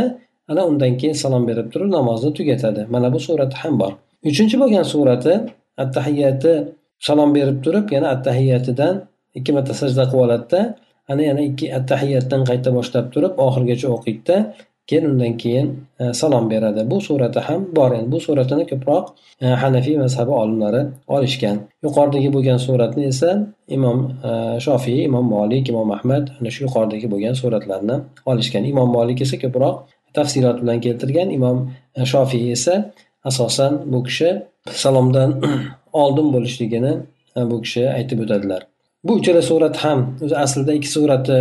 ana 0.51 0.61
undan 0.69 0.93
keyin 0.99 1.17
salom 1.23 1.43
berib 1.49 1.67
turib 1.73 1.89
namozni 1.97 2.31
tugatadi. 2.39 2.81
Mana 2.93 3.07
bu 3.13 3.19
surati 3.27 3.55
ham 3.63 3.73
bor. 3.81 3.91
Uchinchi 4.31 4.55
bo'lgan 4.61 4.85
surati 4.93 5.33
attahiyati 5.83 6.53
salom 7.07 7.29
berib 7.37 7.57
turib 7.65 7.85
yana 7.95 8.07
attahiyatidan 8.15 8.93
ikki 9.37 9.51
marta 9.57 9.73
sajda 9.81 10.03
qilib 10.09 10.23
oladida 10.25 10.61
ana 11.11 11.21
yana 11.29 11.41
ikki 11.49 11.65
attahiyatdan 11.79 12.41
qayta 12.49 12.69
boshlab 12.77 13.05
turib 13.13 13.33
oxirigacha 13.45 13.87
o'qiydida 13.95 14.37
keyin 14.87 15.05
undan 15.05 15.37
keyin 15.37 15.67
e, 15.99 16.13
salom 16.13 16.49
beradi. 16.49 16.89
Bu 16.91 17.01
surati 17.01 17.39
ham 17.39 17.65
bor 17.75 17.91
endi. 17.91 18.11
Bu 18.11 18.19
suratini 18.19 18.65
ko'proq 18.71 19.05
e, 19.41 19.45
hanafiy 19.47 19.97
mazhabi 19.97 20.31
olimlari 20.41 20.81
olishgan. 21.07 21.57
Yuqoridagi 21.85 22.29
bo'lgan 22.35 22.57
suratni 22.67 23.05
esa 23.13 23.31
imom 23.67 23.99
e, 24.29 24.59
shofiy 24.65 25.03
imom 25.09 25.25
molik 25.35 25.69
imom 25.69 25.91
ahmad 25.97 26.23
ana 26.39 26.49
shu 26.55 26.63
yuqoridagi 26.67 27.07
bo'lgan 27.13 27.35
suratlarni 27.41 27.97
olishgan. 28.31 28.63
Imom 28.71 28.89
molik 28.97 29.21
esa 29.25 29.35
ko'proq 29.43 29.75
tafsilot 30.17 30.61
bilan 30.61 30.79
keltirgan. 30.85 31.27
Imom 31.37 31.57
shofiy 32.13 32.51
esa 32.57 32.75
asosan 33.29 33.73
bu 33.91 34.03
kishi 34.07 34.29
salomdan 34.83 35.29
oldin 36.03 36.27
bo'lishligini 36.35 36.93
bu 37.51 37.61
kishi 37.65 37.83
aytib 37.97 38.19
o'tadilar. 38.25 38.61
Bu 39.05 39.13
uchala 39.13 39.41
surat 39.41 39.75
ham 39.83 39.99
o'zi 40.23 40.35
aslida 40.45 40.73
ikki 40.77 40.89
surati 40.95 41.39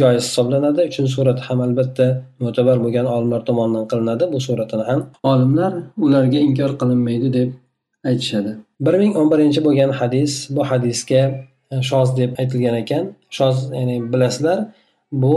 joiz 0.00 0.22
hisoblanadi. 0.28 0.80
Uchinchi 0.90 1.12
surat 1.16 1.38
ham 1.46 1.58
albatta 1.66 2.06
mo'tabar 2.44 2.76
bo'lgan 2.84 3.06
olimlar 3.14 3.40
tomonidan 3.48 3.84
qilinadi. 3.92 4.24
Bu 4.32 4.38
suratini 4.46 4.84
ham 4.90 5.00
olimlar 5.32 5.72
ularga 6.04 6.38
inkor 6.48 6.70
qilinmaydi 6.80 7.28
deb 7.38 7.48
aytishadi. 8.10 8.52
bir 8.84 8.94
ming 9.02 9.12
o'n 9.20 9.28
birinchi 9.32 9.60
bo'lgan 9.66 9.90
hadis 10.00 10.32
bu 10.54 10.62
hadisga 10.70 11.22
e, 11.72 11.74
shoz 11.90 12.08
deb 12.20 12.30
aytilgan 12.40 12.76
ekan. 12.82 13.04
Shoz 13.38 13.56
ya'ni 13.78 13.96
bilasizlar 14.12 14.58
bu 15.22 15.36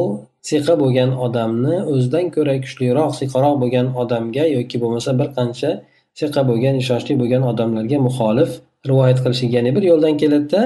siqa 0.50 0.74
bo'lgan 0.82 1.12
odamni 1.26 1.76
o'zidan 1.94 2.26
ko'ra 2.36 2.56
kuchliroq 2.66 3.12
siqaroq 3.20 3.56
bo'lgan 3.64 3.88
odamga 4.02 4.46
yoki 4.58 4.78
bo'lmasa 4.84 5.12
bir 5.20 5.28
qancha 5.38 5.72
siqa 6.20 6.42
bo'lgan 6.50 6.76
ishonchli 6.82 7.14
bo'lgan 7.22 7.44
odamlarga 7.52 7.98
muxolif 8.08 8.52
rivoyat 8.90 9.20
qilishlik 9.24 9.52
ya'ni 9.58 9.72
bir 9.78 9.84
yo'ldan 9.92 10.14
keladida 10.22 10.62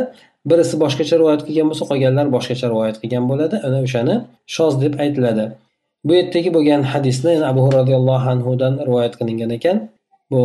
birisi 0.45 0.75
boshqacha 0.83 1.15
rivoyat 1.21 1.41
qilgan 1.47 1.67
bo'lsa 1.71 1.85
qolganlar 1.91 2.27
boshqacha 2.35 2.67
rivoyat 2.73 2.97
qilgan 3.01 3.25
bo'ladi. 3.31 3.55
Ana 3.67 3.79
o'shani 3.85 4.15
shoz 4.55 4.73
deb 4.83 4.93
aytiladi. 5.03 5.45
Bu 6.07 6.13
yerdagi 6.19 6.53
bo'lgan 6.57 6.81
hadisni 6.93 7.33
abu 7.51 7.63
roziyallohu 7.77 8.27
anhudan 8.35 8.73
rivoyat 8.87 9.13
qilingan 9.19 9.51
ekan. 9.57 9.77
Bu 10.31 10.41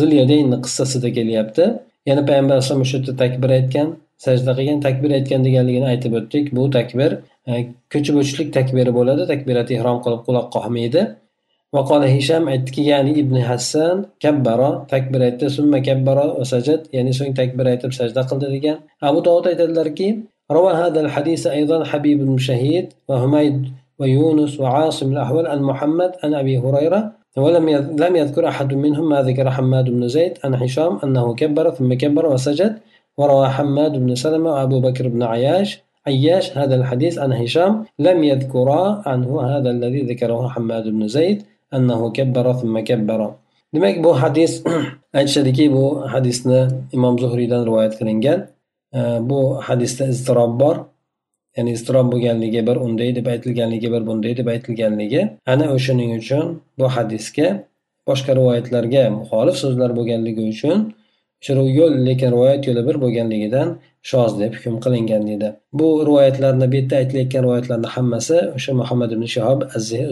zilyadaynni 0.00 0.58
qissasida 0.64 1.08
kelyapti. 1.18 1.64
Yana 2.10 2.22
payg'ambar 2.28 2.54
alayhisalom 2.56 2.84
o'sha 2.86 2.96
yerda 2.98 3.12
takbir 3.22 3.50
aytgan 3.58 3.88
sajda 4.24 4.52
qilgan 4.58 4.78
takbir 4.86 5.10
aytgan 5.18 5.40
deganligini 5.46 5.86
aytib 5.92 6.12
o'tdik. 6.18 6.44
Bu 6.56 6.70
takbir 6.76 7.10
e, 7.50 7.52
ko'chib 7.92 8.14
o'tishlik 8.20 8.48
takbiri 8.58 8.92
bo'ladi. 8.98 9.22
Takbirat 9.32 9.68
ehrom 9.76 9.98
qilib 10.04 10.22
quloq 10.28 10.56
olmaydi 10.60 11.02
وقال 11.72 12.02
هشام 12.16 12.48
aytdiki 12.52 12.82
ibn 13.22 13.36
hassan 13.48 13.96
kabbaro 14.22 14.70
takbir 14.92 15.20
aytdi 15.28 15.46
summa 15.56 15.78
kabbaro 15.88 16.26
va 16.38 16.44
sajad 16.52 16.80
ya'ni 16.96 17.12
so'ng 17.18 17.32
takbir 17.40 17.64
aytib 17.72 17.90
sajda 17.98 18.22
qildi 18.30 18.46
degan 18.54 18.78
abu 19.00 19.20
روى 20.52 20.72
هذا 20.74 21.00
الحديث 21.00 21.46
أيضا 21.46 21.84
حبيب 21.84 22.26
بن 22.26 22.38
شهيد 22.38 22.92
وهميد 23.08 23.68
ويونس 23.98 24.60
وعاصم 24.60 25.12
الأحول 25.12 25.46
عن 25.46 25.62
محمد 25.62 26.12
عن 26.24 26.34
أبي 26.34 26.58
هريرة. 26.58 27.12
ولم 27.36 27.68
لم 28.04 28.16
يذكر 28.16 28.48
أحد 28.48 28.74
منهم 28.74 29.08
ما 29.08 29.22
ذكر 29.22 29.50
حماد 29.50 29.90
بن 29.90 30.08
زيد 30.08 30.38
عن 30.44 30.54
هشام 30.54 30.98
أنه 31.04 31.34
كبر 31.34 31.70
ثم 31.70 31.94
كبر 31.94 32.26
وسجد. 32.26 32.78
وروى 33.16 33.48
حماد 33.48 33.92
بن 33.92 34.14
سلمة 34.14 34.50
وأبو 34.50 34.80
بكر 34.80 35.08
بن 35.08 35.22
عياش. 35.22 35.80
عياش 36.06 36.58
هذا 36.58 36.74
الحديث 36.74 37.18
عن 37.18 37.32
هشام 37.32 37.84
لم 37.98 38.24
يذكرا 38.24 39.02
عنه 39.06 39.42
هذا 39.42 39.70
الذي 39.70 40.02
ذكره 40.02 40.48
حماد 40.48 40.88
بن 40.88 41.08
زيد. 41.08 41.42
Annahu 41.76 42.12
kabbara 42.16 42.52
thumma 42.60 42.80
kabbara 42.90 43.28
demak 43.74 44.04
bu 44.04 44.10
hadis 44.22 44.52
aytishadiki 45.18 45.72
bu 45.76 45.84
hadisni 46.12 46.60
imom 46.96 47.18
zuhriydan 47.22 47.62
rivoyat 47.68 47.92
qilingan 47.98 48.38
bu 49.30 49.40
hadisda 49.68 50.04
iztirob 50.14 50.52
bor 50.62 50.76
ya'ni 51.56 51.70
iztirob 51.76 52.06
bo'lganligi 52.12 52.60
bir 52.68 52.76
unday 52.86 53.10
deb 53.18 53.26
aytilganligi 53.34 53.92
bir 53.94 54.02
bunday 54.08 54.36
deb 54.40 54.46
aytilganligi 54.54 55.22
ana 55.52 55.66
o'shaning 55.76 56.10
uchun 56.20 56.46
bu 56.78 56.86
hadisga 56.96 57.48
boshqa 58.08 58.32
rivoyatlarga 58.38 59.02
muxolif 59.18 59.56
so'zlar 59.62 59.90
bo'lganligi 59.98 60.42
uchun 60.52 60.78
shu 61.44 61.52
yo'l 61.78 61.94
lekin 62.08 62.28
rivoyat 62.34 62.62
yo'li 62.68 62.82
bir 62.88 62.96
bo'lganligidan 63.04 63.68
shoz 64.10 64.32
deb 64.40 64.52
hukm 64.58 64.76
qilingan 64.84 65.22
deydi 65.30 65.48
bu 65.78 65.88
rivoyatlarni 66.08 66.66
bu 66.72 66.76
yerda 66.80 66.94
aytilayotgan 67.00 67.42
rivoyatlarni 67.46 67.88
hammasi 67.96 68.38
o'sha 68.56 68.72
muhammad 68.80 69.10
ibn 69.16 69.26
shahob 69.34 69.60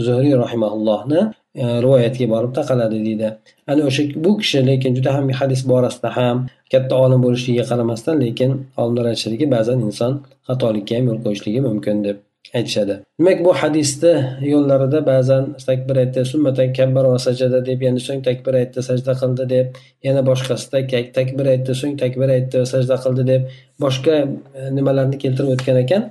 zuhriy 0.07 0.35
rahimaullohni 0.45 1.23
E, 1.55 1.62
rivoyatga 1.83 2.27
borib 2.31 2.53
taqaladi 2.57 2.99
deydi 3.05 3.29
ana 3.73 3.87
o'sha 3.90 4.03
bu 4.25 4.33
kishi 4.43 4.61
lekin 4.66 4.95
juda 4.99 5.14
ham 5.16 5.31
hadis 5.38 5.62
borasida 5.71 6.11
ham 6.16 6.43
katta 6.75 7.01
olim 7.05 7.25
bo'lishligiga 7.25 7.64
qaramasdan 7.71 8.21
lekin 8.25 8.53
olimlar 8.83 9.09
aytishadiki 9.12 9.49
ba'zan 9.55 9.83
inson 9.88 10.12
xatolikka 10.51 10.99
ham 10.99 11.09
yo'l 11.11 11.19
qo'yishligi 11.25 11.64
mumkin 11.64 12.05
deb. 12.07 12.21
Aytishadi. 12.55 12.94
Demak 13.20 13.44
bu 13.44 13.53
hadisni 13.55 14.12
yo'llarida 14.53 15.00
ba'zan 15.07 15.44
takbir 15.66 15.96
aytdi 16.03 16.24
summatan 16.33 16.72
kabbar 16.79 17.05
va 17.12 17.18
sajada 17.26 17.61
deb 17.66 17.83
yana 17.87 18.00
so'ng 18.07 18.22
takbir 18.29 18.55
aytdi 18.61 18.83
sajda 18.88 19.12
qildi 19.20 19.44
deb 19.55 19.66
yana 20.07 20.22
boshqasida 20.31 20.79
takbir 21.18 21.46
aytdi 21.55 21.76
so'ng 21.81 21.94
takbir 22.03 22.29
aytdi 22.37 22.62
va 22.62 22.66
sajda 22.74 22.96
qildi 23.05 23.26
deb 23.33 23.42
boshqa 23.85 24.16
e, 24.59 24.70
nimalarni 24.79 25.18
keltirib 25.24 25.53
o'tgan 25.55 25.79
ekan? 25.85 26.03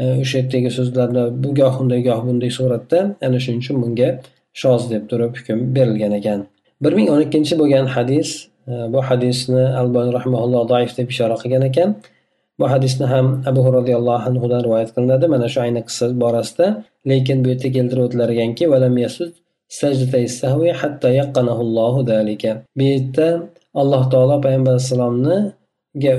E, 0.00 0.04
o'sha 0.22 0.36
yerdagi 0.42 0.70
so'zlarni 0.78 1.24
bu 1.42 1.54
goh 1.60 1.74
unday 1.82 2.00
goh 2.08 2.20
bunday 2.28 2.52
suratda 2.58 3.00
ana 3.26 3.38
shuning 3.44 3.60
uchun 3.64 3.82
bunga 3.82 4.08
shoz 4.62 4.82
deb 4.92 5.02
turib 5.10 5.32
hukm 5.38 5.58
berilgan 5.76 6.14
ekan. 6.20 6.46
Bir 6.84 6.92
ming 6.98 7.10
o'n 7.14 7.26
ikkinchi 7.26 7.58
bo'lgan 7.60 7.86
hadis 7.96 8.30
e, 8.70 8.72
bu 8.94 9.00
hadisni 9.10 9.64
albani 9.82 10.10
rahmaulloh 10.18 10.64
doif 10.72 10.96
deb 10.98 11.08
ishora 11.14 11.36
qilgan 11.42 11.68
ekan. 11.70 11.90
Bu 12.60 12.66
hadisni 12.72 13.06
ham 13.12 13.26
abu 13.50 13.60
roziyallohu 13.78 14.22
anhudan 14.30 14.60
rivoyat 14.66 14.90
qilinadi. 14.94 15.26
Mana 15.34 15.46
shu 15.52 15.58
ayni 15.66 15.80
qissa 15.88 16.04
borasida 16.22 16.66
lekin 17.10 17.38
bu 17.44 17.48
yerda 17.52 17.68
keltirib 17.76 18.02
o'tilar 18.06 18.30
zalika. 22.10 22.52
bu 22.78 22.82
yerda 22.92 23.26
alloh 23.80 24.02
taolo 24.12 24.36
payg'ambar 24.44 24.72
alayhissalomni 24.74 25.38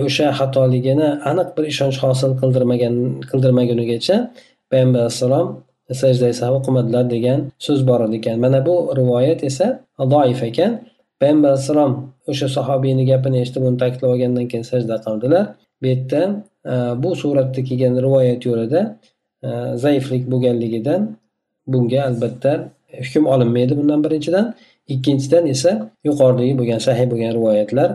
o'sha 0.08 0.28
xatoligini 0.40 1.10
aniq 1.32 1.50
bir 1.58 1.66
ishonch 1.74 1.98
hosil 2.04 2.32
qildirmagan 2.42 2.96
qildirmagunigacha 3.30 4.16
payg'ambar 4.72 5.00
alayhissalom 5.04 5.48
sajda 6.02 6.28
sahvi 6.42 6.60
qilmadilar 6.66 7.06
degan 7.16 7.40
so'z 7.66 7.82
bor 7.90 8.02
ekan. 8.18 8.38
Mana 8.46 8.60
bu 8.68 8.76
rivoyat 9.00 9.40
esa 9.50 9.68
doif 10.14 10.42
ekan. 10.50 10.72
Payg'ambar 11.22 11.50
alayhissalom 11.54 11.94
o'sha 12.32 12.48
sahobiyni 12.58 13.04
gapini 13.12 13.38
eshitib 13.44 13.64
uni 13.68 13.78
ta'kidlab 13.84 14.10
olgandan 14.14 14.46
keyin 14.52 14.66
sajda 14.72 14.96
qildilar. 15.06 15.46
Bu 15.82 15.86
yerda 15.92 16.22
e, 16.72 16.74
bu 17.04 17.10
suratda 17.22 17.64
kelgan 17.64 17.96
rivoyat 18.06 18.46
yo'lida 18.50 18.82
e, 19.44 19.50
zaiflik 19.84 20.24
bo'lganligidan 20.32 21.02
bunga 21.68 22.00
albatta 22.10 22.52
hukm 23.00 23.26
olinmaydi 23.34 23.78
bundan 23.80 24.04
birinchidan. 24.04 24.46
Ikkinchidan 24.94 25.46
esa 25.54 25.72
yuqoridagi 26.08 26.54
bo'lgan 26.60 26.80
sahih 26.88 27.06
bo'lgan 27.12 27.32
rivoyatlar 27.38 27.90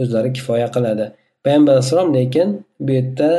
o'zlari 0.00 0.30
kifoya 0.36 0.68
qiladi. 0.74 1.04
Payg'ambar 1.44 1.72
alayhissalom 1.72 2.10
lekin 2.18 2.48
bu 2.86 2.90
yerda 2.98 3.30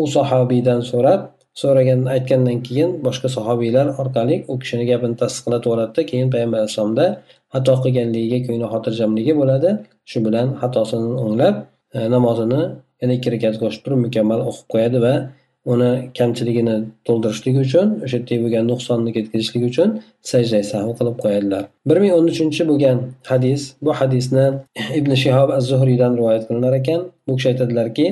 u 0.00 0.06
sahobiydan 0.16 0.80
so'rab 0.90 1.20
so'ragan 1.62 2.00
aytgandan 2.14 2.58
keyin 2.66 2.90
boshqa 3.06 3.28
sahobiylar 3.36 3.86
orqali 4.00 4.36
u 4.52 4.54
kishini 4.62 4.84
gapini 4.90 5.16
tasdiqlatib 5.22 5.70
oladida 5.74 6.02
keyin 6.10 6.28
payg'ambar 6.34 6.58
alayhissalomda 6.62 7.06
xato 7.54 7.74
qilganligiga 7.84 8.38
ko'ngli 8.46 8.66
xotirjamligi 8.74 9.32
bo'ladi. 9.40 9.70
Shu 10.10 10.18
bilan 10.26 10.46
xatosini 10.60 11.10
o'nglab 11.24 11.54
namozini 12.15 12.61
yana 13.01 13.13
ikki 13.17 13.29
rakat 13.33 13.55
qo'shib 13.61 13.81
turib 13.85 13.99
mukammal 14.05 14.39
o'qib 14.49 14.65
qo'yadi 14.73 14.99
va 15.05 15.13
uni 15.73 15.91
kamchiligini 16.17 16.75
to'ldirishlik 17.07 17.55
uchun 17.65 17.87
o'sha 18.05 18.15
yerdagi 18.17 18.39
bo'lgan 18.45 18.65
nuqsonni 18.71 19.11
ketkazishlik 19.17 19.63
uchun 19.71 19.89
sajda 20.31 20.59
sahv 20.71 20.89
qilib 20.99 21.15
qo'yadilar 21.23 21.63
bir 21.89 21.97
ming 22.03 22.13
o'n 22.17 22.25
uchinchi 22.33 22.61
bo'lgan 22.71 22.97
hadis 23.31 23.61
bu 23.85 23.91
hadisni 23.99 24.45
ibn 24.99 25.11
shihob 25.23 25.49
az 25.57 25.63
zuhriydan 25.71 26.11
rivoyat 26.19 26.43
qilinar 26.49 26.73
ekan 26.81 26.99
bu 27.27 27.31
kishi 27.37 27.47
aytadilarki 27.53 28.07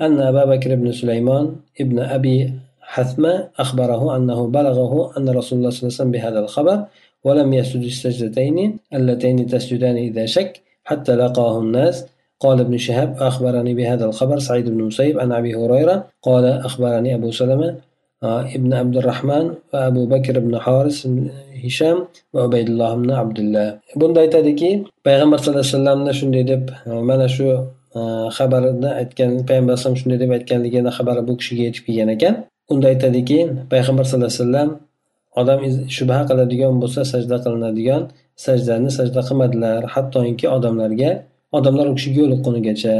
أن 0.00 0.20
أبا 0.20 0.44
بكر 0.44 0.74
بن 0.74 0.92
سليمان 0.92 1.56
ابن 1.80 1.98
أبي 1.98 2.52
حثمة 2.80 3.48
أخبره 3.58 4.16
أنه 4.16 4.46
بلغه 4.46 5.18
أن 5.18 5.28
رسول 5.28 5.58
الله 5.58 5.70
صلى 5.70 5.82
الله 5.82 5.94
عليه 5.94 6.00
وسلم 6.00 6.10
بهذا 6.10 6.38
الخبر 6.38 6.84
ولم 7.24 7.52
يسجد 7.52 7.82
السجدتين 7.82 8.78
اللتين 8.94 9.46
تسجدان 9.46 9.96
إذا 9.96 10.26
شك 10.26 10.60
حتى 10.84 11.16
لقاه 11.16 11.60
الناس 11.60 12.06
قال 12.40 12.60
ابن 12.60 12.76
شهاب 12.76 13.16
أخبرني 13.18 13.74
بهذا 13.74 14.04
الخبر 14.04 14.38
سعيد 14.38 14.68
بن 14.68 14.80
مسيب 14.82 15.20
عن 15.20 15.32
أبي 15.32 15.54
هريرة 15.54 15.96
قال 16.22 16.44
أخبرني 16.44 17.14
أبو 17.14 17.30
سلمة 17.30 17.76
ابن 18.56 18.72
عبد 18.74 18.96
الرحمن 18.96 19.54
وأبو 19.72 20.06
بكر 20.06 20.38
بن 20.38 20.58
حارس 20.58 21.08
هشام 21.64 21.98
وعبيد 22.32 22.68
الله 22.68 22.94
بن 22.94 23.10
عبد 23.10 23.38
الله 23.38 23.78
bunda 23.96 24.20
aytadiki 24.20 24.84
payg'ambar 25.04 25.38
sallallohu 25.38 25.64
alayhi 25.64 25.74
vasallamni 25.76 26.12
shunday 26.20 26.44
deb 26.52 26.62
mana 27.08 27.28
shu 27.28 27.46
xabarini 28.36 28.90
aytgan 29.00 29.30
payg'ambar 29.48 29.72
alayhisalom 29.72 29.96
shunday 30.00 30.18
deb 30.22 30.30
aytganligini 30.36 30.90
xabari 30.96 31.22
bu 31.28 31.32
kishiga 31.40 31.62
yetib 31.68 31.84
kelgan 31.86 32.08
ekan 32.16 32.34
unda 32.72 32.86
aytadiki 32.92 33.38
payg'ambar 33.72 34.04
sallallohu 34.08 34.32
alayhi 34.32 34.42
vasallam 34.42 34.70
odam 35.40 35.58
shubha 35.96 36.18
qiladigan 36.28 36.74
bo'lsa 36.82 37.00
sajda 37.12 37.36
qilinadigan 37.44 38.02
sajdani 38.46 38.90
sajda 38.98 39.20
qilmadilar 39.28 39.80
hattoki 39.94 40.46
odamlarga 40.56 41.10
odamlar 41.57 41.85
u 41.91 41.93
kishiga 41.97 42.19
yo'liqqunigacha 42.23 42.93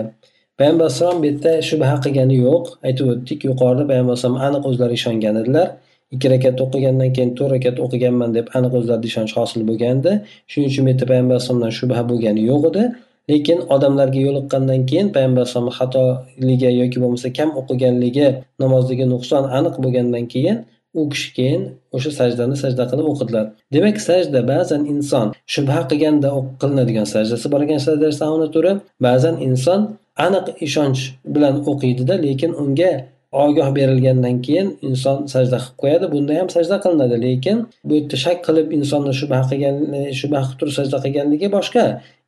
payg'ambar 0.60 0.86
alayhissalom 0.86 1.18
bu 1.24 1.28
yerda 1.30 1.52
shubha 1.70 1.96
qilgani 2.06 2.36
yo'q. 2.46 2.64
Aytib 2.88 3.06
o'tdik 3.14 3.40
yuqorida 3.50 3.84
payg'ambar 3.90 4.14
alayhisalom 4.14 4.40
aniq 4.48 4.64
o'zlari 4.70 4.94
ishongan 5.00 5.36
edilar. 5.42 5.68
Ikki 6.16 6.28
rakat 6.34 6.58
o'qigandan 6.66 7.10
keyin 7.16 7.32
to'rt 7.38 7.52
rakat 7.56 7.78
o'qiganman 7.86 8.30
deb 8.38 8.48
aniq 8.58 8.74
o'zlarida 8.80 9.08
ishonch 9.12 9.34
hosil 9.40 9.62
bo'lgandi. 9.70 10.12
Shuning 10.52 10.70
uchun 10.72 10.84
bu 10.86 10.90
yerda 10.92 11.06
payg'ambar 11.12 11.36
alayhisalomdan 11.36 11.74
shubha 11.80 12.02
bo'lgani 12.12 12.42
yo'q 12.52 12.64
edi. 12.72 12.84
Lekin 13.32 13.60
odamlarga 13.76 14.20
yo'liqqandan 14.28 14.82
keyin 14.90 15.08
payg'ambar 15.16 15.42
alayhisalomni 15.44 15.74
xatoligi 15.80 16.70
yoki 16.82 16.98
bo'lmasa 17.04 17.28
kam 17.38 17.50
o'qiganligi 17.60 18.28
namozdagi 18.64 19.06
nuqson 19.14 19.44
aniq 19.58 19.76
bo'lgandan 19.84 20.26
keyin 20.34 20.58
u 20.94 21.10
kishi 21.10 21.34
keyin 21.38 21.64
o'sha 21.96 22.12
sajdani 22.20 22.56
sajda 22.64 22.84
qilib 22.92 23.08
o'qidilar. 23.12 23.46
Demak 23.74 23.98
sajda 24.10 24.40
ba'zan 24.52 24.82
inson 24.94 25.28
shubha 25.54 25.82
qilganda 25.90 26.30
qilinadigan 26.62 27.08
sajdasi 27.14 27.48
bor 27.54 27.62
ekan 27.66 27.82
sajda 27.88 28.08
turi. 28.56 28.74
Ba'zan 29.08 29.36
inson 29.48 29.82
aniq 30.26 30.46
ishonch 30.68 31.02
bilan 31.36 31.56
o'qiydida 31.72 32.16
lekin 32.26 32.52
unga 32.64 32.92
ogoh 33.32 33.76
berilgandan 33.76 34.42
keyin 34.42 34.78
inson 34.82 35.26
sajda 35.34 35.58
qilib 35.58 35.76
qo'yadi. 35.82 36.06
Bunda 36.14 36.34
ham 36.40 36.48
sajda 36.56 36.78
qilinadi 36.84 37.18
lekin 37.26 37.58
bu 37.88 37.94
yerda 37.98 38.18
shak 38.26 38.40
qilib 38.48 38.68
insonni 38.78 39.14
shubha 39.20 39.40
qilgan 39.50 39.76
shubha 40.22 40.40
qilib 40.46 40.58
turib 40.60 40.74
sajda 40.80 40.98
qilganligi 41.06 41.48
boshqa. 41.58 41.84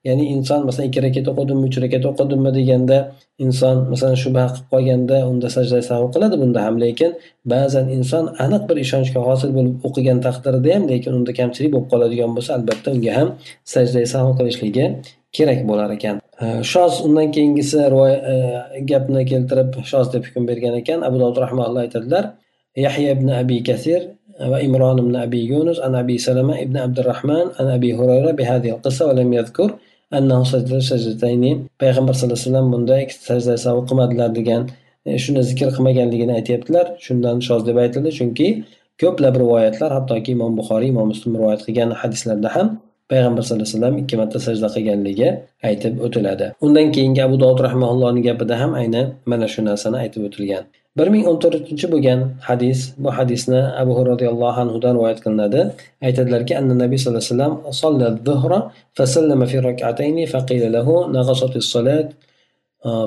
Ya'ni 0.08 0.26
inson 0.36 0.62
masalan 0.68 0.88
ikki 0.90 1.02
rakat 1.06 1.26
o'qidimmi 1.32 1.66
uch 1.70 1.78
rakat 1.84 2.04
o'qidimmi 2.10 2.52
deganda 2.58 2.98
inson 3.46 3.78
masalan 3.92 4.18
shubha 4.24 4.46
qilib 4.54 4.68
qolganda 4.74 5.18
unda 5.32 5.48
sajda 5.56 5.80
sahu 5.90 6.06
qiladi 6.14 6.36
bunda 6.44 6.60
ham. 6.66 6.76
Lekin 6.84 7.12
ba'zan 7.54 7.86
inson 7.98 8.26
aniq 8.46 8.64
bir 8.70 8.78
ishonchga 8.86 9.20
hosil 9.30 9.50
bo'lib 9.58 9.76
o'qigan 9.88 10.20
taqdirda 10.28 10.70
ham 10.76 10.84
lekin 10.92 11.12
unda 11.20 11.32
kamchilik 11.40 11.72
bo'lib 11.74 11.88
qoladigan 11.94 12.32
bo'lsa 12.38 12.52
albatta 12.58 12.88
unga 12.96 13.14
ham 13.20 13.28
sajda 13.74 14.00
sahu 14.14 14.30
qilishligi 14.40 14.86
kerak 15.38 15.60
bo'lar 15.70 15.90
ekan. 15.98 16.16
Э, 16.42 16.64
shoz 16.64 17.02
undan 17.06 17.32
keyingisi 17.32 17.78
rivoya 17.94 18.18
э, 18.34 18.80
gapni 18.90 19.26
keltirib 19.32 19.76
shoz 19.86 20.08
deb 20.14 20.26
hukm 20.26 20.48
bergan 20.50 20.74
ekan. 20.82 21.04
Abu 21.08 21.20
dovud 21.22 21.38
rahmaulla 21.46 21.84
aytadilar 21.86 22.26
yahya 22.76 23.12
ibn 23.16 23.30
abi 23.30 23.64
kasir 23.64 24.02
va 24.52 24.60
imron 24.68 24.98
ibn 25.04 25.16
abi 25.16 25.42
yunus 25.52 25.80
an 25.80 25.94
abi 25.94 26.18
salama 26.20 26.58
ibn 26.64 26.76
abdurahman 26.86 27.52
an 27.60 27.68
abi 27.76 27.92
hurayra 28.00 28.38
bihadil 28.38 28.74
alqissa 28.76 29.08
va 29.10 29.14
lam 29.20 29.34
yadhkur 29.40 29.70
annahu 30.18 30.44
sajdatayn 30.92 31.44
payg'ambar 31.82 32.14
sallallohu 32.16 32.40
alayhi 32.40 32.48
vasallam 32.48 32.72
bunda 32.74 32.96
ikkita 33.04 33.24
sajda 33.30 33.58
savo 33.66 33.82
qilmadilar 33.90 34.30
degan 34.40 34.62
e, 35.06 35.18
shuni 35.24 35.42
zikr 35.50 35.70
qilmaganligini 35.76 36.34
aytyaptilar. 36.40 36.86
Shundan 37.06 37.38
shoz 37.48 37.62
deb 37.68 37.78
aytildi. 37.84 38.12
Chunki 38.20 38.48
ko'plab 39.02 39.36
rivoyatlar 39.44 39.92
hattoki 39.98 40.32
imom 40.38 40.58
buxoriy 40.60 40.90
imom 40.94 41.08
muslim 41.14 41.32
rivoyat 41.40 41.62
qilgan 41.68 41.90
hadislarda 42.02 42.50
ham 42.56 42.68
payg'ambar 43.11 43.43
sallallohu 43.43 43.67
alayhi 43.67 43.79
vasallam 43.79 43.97
ikki 44.03 44.15
marta 44.21 44.39
sajda 44.47 44.69
qilganligi 44.75 45.29
aytib 45.69 45.95
o'tiladi 46.07 46.47
undan 46.67 46.87
keyingi 46.97 47.21
abu 47.29 47.37
dovud 47.43 47.61
rahmaullohni 47.67 48.21
gapida 48.29 48.55
ham 48.63 48.73
aynan 48.81 49.07
mana 49.31 49.47
shu 49.53 49.61
narsani 49.69 49.97
aytib 50.05 50.23
o'tilgan 50.29 50.65
bir 50.99 51.09
ming 51.15 51.25
o'n 51.31 51.39
to'rtinchi 51.45 51.87
bo'lgan 51.93 52.21
hadis 52.49 52.79
bu 53.05 53.11
hadisni 53.19 53.61
abu 53.83 53.93
roziyallohu 54.11 54.59
anhudan 54.65 54.93
rivoyat 54.99 55.19
qilinadi 55.25 55.61
aytadilarki 56.07 56.53
anna 56.61 56.75
nabiy 56.83 56.99
sallallohu 57.03 57.25
alayhi 57.25 57.35
vasallam 57.35 57.55
صلى 57.83 58.07
الظهر 58.13 58.53
فسلم 58.99 59.41
في 59.51 59.57
ركعتين 59.69 60.17
فقيل 60.35 60.65
له 60.77 60.89
نقصت 61.17 61.55
الصلاة 61.63 62.09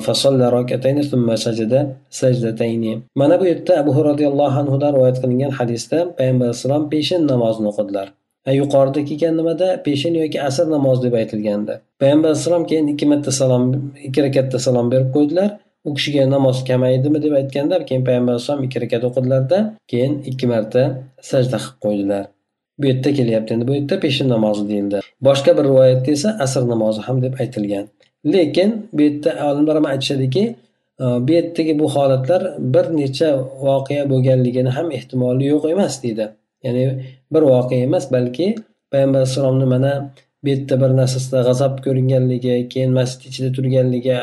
فصلى 0.06 0.46
ركعتين 0.58 0.98
ثم 1.12 1.28
سجد 1.46 1.74
سجدتين 2.22 2.84
mana 3.16 3.40
bu 3.40 3.46
yerda 3.52 3.74
abu 3.82 3.92
roziyallohu 4.10 4.60
anhudan 4.62 4.92
rivoyat 4.96 5.18
qilingan 5.24 5.52
hadisda 5.60 5.98
payg'ambar 6.18 6.46
alayhissalom 6.46 6.84
peshin 6.94 7.22
namozini 7.32 7.68
o'qidilar 7.72 8.08
Yuqorida 8.53 9.05
kelgan 9.05 9.37
nimada? 9.37 9.83
Peshin 9.83 10.15
yoki 10.15 10.43
asr 10.43 10.71
namozi 10.71 11.03
deb 11.07 11.15
aytilgandi 11.21 11.81
payg'ambar 12.01 12.29
alayhissalom 12.29 12.67
keyin 12.67 12.87
ikki 12.93 13.07
marta 13.07 13.33
salom 13.41 13.93
ikki 14.07 14.23
rakatda 14.27 14.59
salom 14.59 14.91
berib 14.91 15.11
qo'ydilar. 15.17 15.51
U 15.85 15.95
kishiga 15.95 16.31
namoz 16.31 16.65
kamaydimi 16.71 17.23
deb 17.23 17.33
aytganda 17.41 17.85
keyin 17.89 18.05
payg'ambar 18.09 18.33
alayhisalom 18.35 18.65
ikki 18.67 18.81
rakat 18.85 19.05
o'qidilarda 19.09 19.59
keyin 19.91 20.13
ikki 20.31 20.47
marta 20.53 20.83
sajda 21.31 21.59
qilib 21.65 21.81
qo'ydilar. 21.85 22.25
Bu 22.79 22.87
yerda 22.87 23.13
kelyapti. 23.19 23.55
Endi 23.55 23.69
bu 23.69 23.75
yerda 23.75 24.01
peshin 24.01 24.29
namozi 24.29 24.69
deyildi. 24.69 25.01
Boshqa 25.29 25.57
bir 25.59 25.65
rivoyatda 25.71 26.11
esa 26.17 26.37
asr 26.45 26.63
namozi 26.69 27.01
ham 27.07 27.23
deb 27.23 27.35
aytilgan. 27.41 27.85
Lekin 28.33 28.71
bu 28.93 29.03
yerda 29.03 29.31
olimlar 29.49 29.77
ham 29.77 29.87
aytishadiki 29.93 30.45
e, 31.01 31.05
bu 31.27 31.33
yerdagi 31.33 31.79
bu 31.79 31.91
holatlar 31.95 32.43
bir 32.59 32.85
necha 33.01 33.29
voqea 33.67 34.11
bo'lganligini 34.13 34.71
ham 34.77 34.91
ehtimoli 34.99 35.45
yo'q 35.53 35.71
emas 35.75 36.03
deydi. 36.03 36.29
Ya'ni 36.67 36.85
bir 37.35 37.43
voqea 37.53 37.81
emas 37.89 38.05
balki 38.17 38.47
payg'ambar 38.93 39.19
alayhissalomni 39.21 39.67
mana 39.75 39.93
bu 40.45 40.49
yerda 40.49 40.77
bir 40.83 40.91
narsasida 41.01 41.43
g'azab 41.49 41.75
ko'ringanligi 41.87 42.55
keyin 42.73 42.93
masjid 42.99 43.31
ichida 43.31 43.51
turganligi 43.57 44.17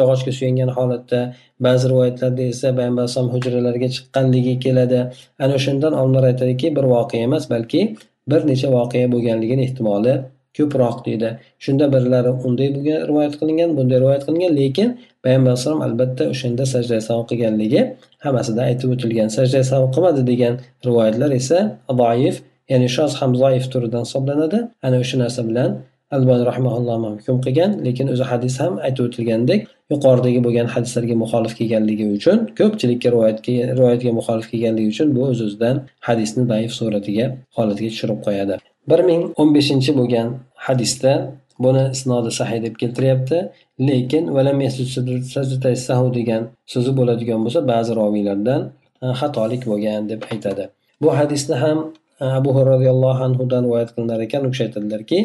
yog'ochga 0.00 0.32
suyangan 0.38 0.70
holatda 0.76 1.20
ba'zi 1.66 1.90
rivoyatlarda 1.92 2.42
esa 2.52 2.68
payg'ambar 2.78 3.02
alayhissalom 3.02 3.30
hujralarga 3.34 3.88
chiqqanligi 3.96 4.54
keladi. 4.64 5.00
Ana 5.44 5.52
o'shandan 5.58 5.92
olimlar 6.00 6.24
aytadiki 6.30 6.76
bir 6.76 6.84
voqea 6.94 7.22
emas 7.28 7.44
balki 7.54 7.82
bir 8.30 8.40
necha 8.50 8.68
voqea 8.76 9.12
bo'lganligini 9.14 9.62
ehtimoli 9.68 10.14
ko'proq 10.58 10.96
deydi. 11.06 11.28
Shunda 11.64 11.86
birlari 11.94 12.30
unday 12.46 12.68
bo'lgan 12.76 13.00
rivoyat 13.10 13.34
qilingan 13.40 13.76
bunday 13.78 13.98
rivoyat 14.04 14.22
qilingan 14.28 14.52
lekin 14.60 14.88
payg'ambar 15.26 15.50
alayhisalom 15.52 15.82
albatta 15.88 16.24
o'shanda 16.32 16.64
sajda 16.74 16.96
savo 17.08 17.22
qilganligi 17.30 17.82
hammasida 18.24 18.60
aytib 18.68 18.88
o'tilgan. 18.94 19.28
Sajda 19.38 19.60
savo 19.72 19.86
qilmadi 19.94 20.22
degan 20.30 20.54
rivoyatlar 20.86 21.30
esa 21.40 21.58
zaif 22.02 22.36
ya'ni 22.72 22.88
shoz 22.96 23.12
ham 23.20 23.30
zoif 23.42 23.64
turidan 23.72 24.02
hisoblanadi. 24.06 24.58
Ana 24.86 24.96
o'sha 25.02 25.16
narsa 25.24 25.42
bilan 25.50 25.70
albani 26.16 26.44
rahmaulloh 26.50 26.96
hukm 27.18 27.36
qilgan 27.46 27.70
lekin 27.86 28.06
o'zi 28.14 28.24
hadis 28.32 28.54
ham 28.62 28.72
aytib 28.86 29.02
o'tilgandek 29.08 29.60
yuqoridagi 29.92 30.40
bo'lgan 30.46 30.68
hadislarga 30.74 31.14
muxolif 31.22 31.52
kelganligi 31.60 32.06
uchun 32.16 32.38
ko'pchilikka 32.58 33.08
rivoyatga 33.14 33.54
rivoyatga 33.78 34.12
muxolif 34.18 34.46
kelganligi 34.52 34.88
uchun 34.94 35.08
bu 35.16 35.22
o'z 35.30 35.40
o'zidan 35.46 35.76
hadisni 36.08 36.42
zaif 36.52 36.72
suratiga 36.78 37.26
holatiga 37.56 37.88
tushirib 37.94 38.20
qo'yadi. 38.26 38.54
Bir 38.90 39.00
ming 39.08 39.22
o'n 39.40 39.50
beshinchi 39.56 39.90
bo'lgan 40.00 40.28
hadisda 40.66 41.12
buni 41.64 41.84
isnodi 41.96 42.30
sahiy 42.38 42.60
deb 42.66 42.74
keltiryapti. 42.82 43.38
lekin 43.89 44.23
degan 46.17 46.43
so'zi 46.73 46.91
bo'ladigan 46.99 47.39
bo'lsa 47.45 47.59
ba'zi 47.71 47.91
roviylardan 48.01 48.61
xatolik 49.19 49.61
bo'lgan 49.71 50.01
deb 50.11 50.21
aytadi 50.31 50.63
bu 51.03 51.09
hadisni 51.19 51.55
ham 51.63 51.77
abu 52.39 52.49
roziyallohu 52.71 53.19
anhudan 53.27 53.61
rivoyat 53.67 53.89
qilinar 53.95 54.19
ekan 54.27 54.41
u 54.47 54.49
kishi 54.53 54.63
aytadilarki 54.67 55.19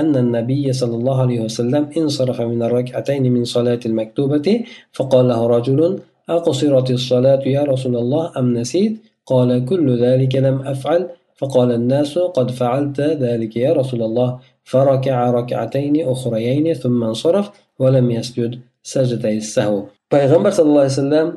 أن 0.00 0.16
النبي 0.16 0.72
صلى 0.72 0.94
الله 0.96 1.16
عليه 1.20 1.40
وسلم 1.40 1.82
انصرف 1.96 2.38
من 2.40 2.62
الركعتين 2.62 3.32
من 3.32 3.44
صلاة 3.44 3.80
المكتوبة 3.86 4.64
فقال 4.92 5.28
له 5.28 5.40
رجل 5.46 5.80
أقصرت 6.28 6.90
الصلاة 6.90 7.42
يا 7.56 7.62
رسول 7.72 7.96
الله 7.96 8.32
أم 8.38 8.46
نسيت 8.58 8.94
قال 9.26 9.64
كل 9.64 9.86
ذلك 10.04 10.36
لم 10.36 10.56
أفعل 10.62 11.08
فقال 11.36 11.72
الناس 11.72 12.18
قد 12.18 12.50
فعلت 12.50 13.00
ذلك 13.00 13.56
يا 13.56 13.72
رسول 13.72 14.02
الله 14.02 14.38
فركع 14.64 15.30
ركعتين 15.30 16.08
أخريين 16.08 16.74
ثم 16.74 17.04
انصرف 17.04 17.50
ولم 17.82 18.06
يسجد 18.10 18.52
سجدتي 18.92 19.36
السهو 19.44 19.76
payg'ambar 20.12 20.52
sallallohu 20.56 20.84
alayhi 20.86 20.96
vasallam 20.96 21.28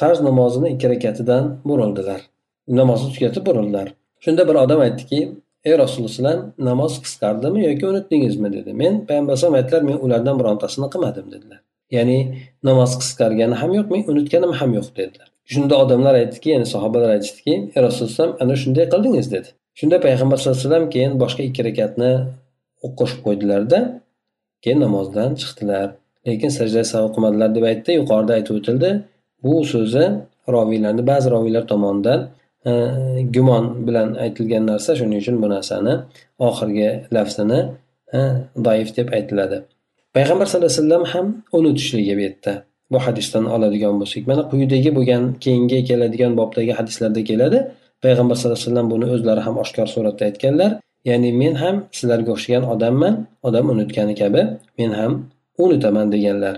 farz 0.00 0.18
namozini 0.28 0.68
ikki 0.74 0.86
rakatidan 0.92 1.44
burildilar 1.68 2.20
namozni 2.80 3.08
tugatib 3.14 3.42
burildilar 3.48 3.86
shunda 4.24 4.42
bir 4.48 4.56
odam 4.64 4.80
aytdiki 4.86 5.20
ey 5.68 5.74
rasululloh 5.82 6.36
namoz 6.68 6.92
qisqardimi 7.04 7.60
yoki 7.68 7.84
unutdingizmi 7.92 8.48
dedi 8.56 8.70
men 8.82 8.92
payg'ambar 9.08 9.32
alayhisalom 9.32 9.56
aytdilar 9.60 9.82
men 9.90 9.96
ulardan 10.04 10.36
birontasini 10.40 10.88
qilmadim 10.94 11.26
dedilar 11.34 11.60
ya'ni 11.96 12.18
namoz 12.68 12.90
qisqargani 13.00 13.54
ham 13.62 13.70
yo'q 13.78 13.86
men 13.94 14.02
unutganim 14.12 14.52
ham 14.60 14.70
yo'q 14.78 14.88
dedilar 15.00 15.28
shunda 15.52 15.74
odamlar 15.82 16.14
aytdiki 16.22 16.48
ya'ni 16.54 16.66
sahobalar 16.74 17.10
aytishdiki 17.16 17.54
ey 17.76 17.80
rasululloh 17.86 18.28
ana 18.42 18.54
shunday 18.62 18.86
qildingiz 18.92 19.26
dedi 19.34 19.48
shunda 19.78 19.96
payg'ambar 20.06 20.36
sallallohu 20.38 20.60
alayhi 20.60 20.70
vasallam 20.70 20.86
keyin 20.94 21.12
boshqa 21.22 21.42
ikki 21.48 21.62
rakatni 21.68 22.10
qo'shib 23.00 23.20
qo'ydilarda 23.26 23.78
keyin 24.63 24.79
namozdan 24.85 25.29
chiqdilar. 25.41 25.87
Lekin 26.27 26.51
sajda 26.57 26.83
savo 26.91 27.07
qilmadilar 27.15 27.49
deb 27.55 27.65
aytdi. 27.71 27.91
Yuqorida 27.99 28.33
aytib 28.37 28.55
o'tildi. 28.59 28.89
Bu 29.43 29.55
so'zi 29.73 30.05
roviylarni 30.55 31.03
ba'zi 31.11 31.27
roviylar 31.35 31.63
tomonidan 31.71 32.19
e, 32.69 32.71
gumon 33.35 33.65
bilan 33.87 34.09
aytilgan 34.25 34.63
narsa 34.71 34.91
shuning 34.99 35.19
uchun 35.23 35.35
bu 35.43 35.47
narsani 35.55 35.93
oxirgi 36.47 36.89
lafzini 37.15 37.59
e, 38.17 38.19
doif 38.67 38.89
deb 38.97 39.07
aytiladi. 39.17 39.57
Payg'ambar 40.15 40.45
sallallohu 40.45 40.71
alayhi 40.71 40.81
vasallam 40.81 41.03
ham 41.13 41.27
unutishligi 41.57 42.13
bu 42.17 42.21
yerda 42.27 42.53
bu 42.91 42.99
hadisdan 43.05 43.45
oladigan 43.55 43.95
bo'lsak 44.01 44.23
mana 44.31 44.43
quyidagi 44.51 44.89
bo'lgan 44.97 45.23
keyingi 45.43 45.79
keladigan 45.89 46.31
bobdagi 46.39 46.73
hadislarda 46.79 47.21
keladi. 47.29 47.59
Payg'ambar 48.03 48.35
sallallohu 48.35 48.59
alayhi 48.59 48.69
vasallam 48.69 48.87
buni 48.93 49.05
o'zlari 49.15 49.41
ham 49.47 49.55
oshkor 49.63 49.87
suratda 49.95 50.23
aytganlar. 50.29 50.71
Ya'ni 51.09 51.29
men 51.41 51.53
ham 51.63 51.75
sizlarga 51.97 52.31
o'xshagan 52.35 52.63
odamman 52.73 53.13
odam 53.47 53.65
unutgani 53.73 54.15
kabi 54.21 54.41
men 54.79 54.91
ham 54.99 55.11
unutaman 55.63 56.07
deganlar. 56.15 56.55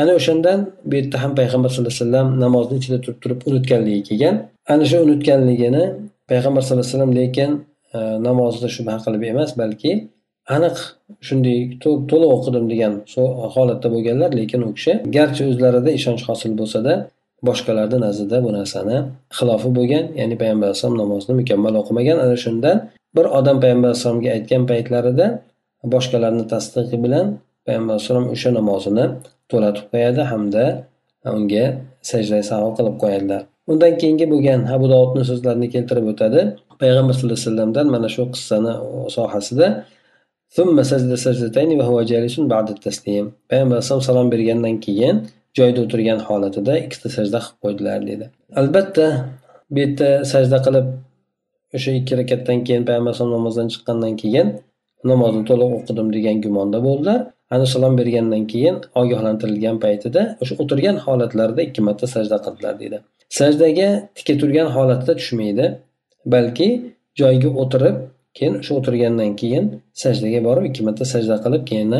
Ana 0.00 0.12
o'shandan 0.18 0.58
bu 0.88 0.94
yerda 0.98 1.16
ham 1.22 1.32
payg'ambar 1.40 1.70
sallallohu 1.70 1.94
alayhi 1.94 2.04
vasallam 2.04 2.28
namozni 2.44 2.74
ichida 2.80 2.98
turib 3.04 3.18
turib 3.22 3.40
unutganligi 3.48 4.02
kelgan. 4.08 4.34
Ana 4.72 4.84
shu 4.90 4.96
unutganligini 5.06 5.84
payg'ambar 6.30 6.62
sallallohu 6.62 6.86
alayhi 6.86 6.94
vasallam 6.94 7.12
lekin 7.20 7.50
e, 7.96 7.98
namozda 8.28 8.68
shubha 8.76 8.96
qilib 9.04 9.22
emas 9.32 9.50
balki 9.60 9.92
aniq 10.56 10.76
shunday 11.28 11.58
to'liq 11.82 12.30
o'qidim 12.36 12.64
degan 12.72 12.92
holatda 13.54 13.88
bo'lganlar 13.94 14.30
lekin 14.40 14.60
u 14.68 14.70
kishi 14.76 14.92
garchi 15.16 15.42
o'zlarida 15.50 15.90
ishonch 15.98 16.22
hosil 16.28 16.52
bo'lsada 16.60 16.92
boshqalarni 17.48 17.98
nazdida 18.06 18.36
bu 18.44 18.50
narsani 18.58 18.96
xilofi 19.38 19.68
bo'lgan 19.78 20.04
ya'ni 20.20 20.36
payg'ambar 20.40 20.66
alayhisalom 20.68 20.98
namozni 21.02 21.32
mukammal 21.40 21.74
o'qimagan. 21.82 22.16
Ana 22.24 22.36
shundan 22.44 22.76
bir 23.16 23.26
odam 23.38 23.56
payg'ambar 23.62 23.88
alayhissalomga 23.90 24.30
aytgan 24.36 24.62
paytlarida 24.70 25.26
boshqalarni 25.94 26.44
tasdiqi 26.52 26.96
bilan 27.04 27.26
payg'ambar 27.66 27.92
alayhissalom 27.94 28.26
o'sha 28.34 28.50
namozini 28.58 29.04
to'latib 29.50 29.86
qo'yadi 29.92 30.22
hamda 30.32 30.64
unga 31.34 31.64
sajda 32.10 32.38
savo 32.50 32.68
qilib 32.78 32.96
qo'yadilar. 33.02 33.42
Undan 33.72 33.92
keyingi 34.00 34.26
bo'lgan 34.32 34.60
abu 34.74 34.86
dovudni 34.92 35.22
so'zlarini 35.30 35.68
keltirib 35.74 36.06
o'tadi. 36.12 36.40
Payg'ambar 36.82 37.12
sallallohu 37.14 37.38
alayhi 37.38 37.48
vasallamdan 37.48 37.86
mana 37.94 38.08
shu 38.14 38.22
qissani 38.34 38.72
sohasida 39.16 39.66
payg'ambar 43.50 43.76
alayhisalom 43.76 44.04
salom 44.08 44.28
bergandan 44.34 44.76
keyin 44.86 45.16
joyida 45.58 45.80
o'tirgan 45.84 46.20
holatida 46.28 46.72
ikkita 46.84 47.08
sajda 47.16 47.38
qilib 47.44 47.58
qo'ydilar 47.64 47.98
deydi 48.08 48.26
albatta 48.60 49.06
bu 49.72 49.78
yerda 49.82 50.08
sajda 50.32 50.58
qilib 50.66 50.86
o'sha 51.74 51.90
ikki 51.98 52.14
rakatdan 52.20 52.58
keyin 52.66 52.84
payg'ambar 52.88 53.12
alayhisalom 53.12 53.32
namozdan 53.38 53.68
chiqqandan 53.74 54.14
keyin 54.22 54.48
namozni 55.10 55.42
to'liq 55.50 55.70
o'qidim 55.78 56.08
degan 56.16 56.36
gumonda 56.44 56.78
bo'ldilar. 56.86 57.20
Ana 57.54 57.66
salom 57.74 57.94
bergandan 58.00 58.44
keyin 58.52 58.76
ogohlantirilgan 59.00 59.76
paytida 59.84 60.22
o'sha 60.42 60.54
o'tirgan 60.62 60.96
holatlarida 61.04 61.62
ikki 61.68 61.80
marta 61.88 62.06
sajda 62.14 62.36
qildilar 62.44 62.74
deydi. 62.80 62.98
Sajdaga 63.38 63.88
tika 64.16 64.34
turgan 64.40 64.68
holatda 64.76 65.12
tushmaydi 65.20 65.66
balki 66.34 66.68
joyiga 67.20 67.50
o'tirib 67.62 67.96
keyin 68.36 68.54
o'sha 68.60 68.72
o'tirgandan 68.78 69.32
keyin 69.40 69.64
sajdaga 70.02 70.40
borib 70.48 70.64
ikki 70.70 70.82
marta 70.86 71.04
sajda 71.14 71.36
qilib 71.44 71.62
keyin 71.70 71.94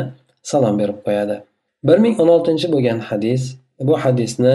salom 0.51 0.75
berib 0.81 0.99
qo'yadi. 1.07 1.37
bir 1.89 1.99
ming 2.05 2.15
o'n 2.23 2.29
oltinchi 2.37 2.67
bo'lgan 2.75 2.99
hadis 3.09 3.43
bu 3.89 3.95
hadisni 4.05 4.55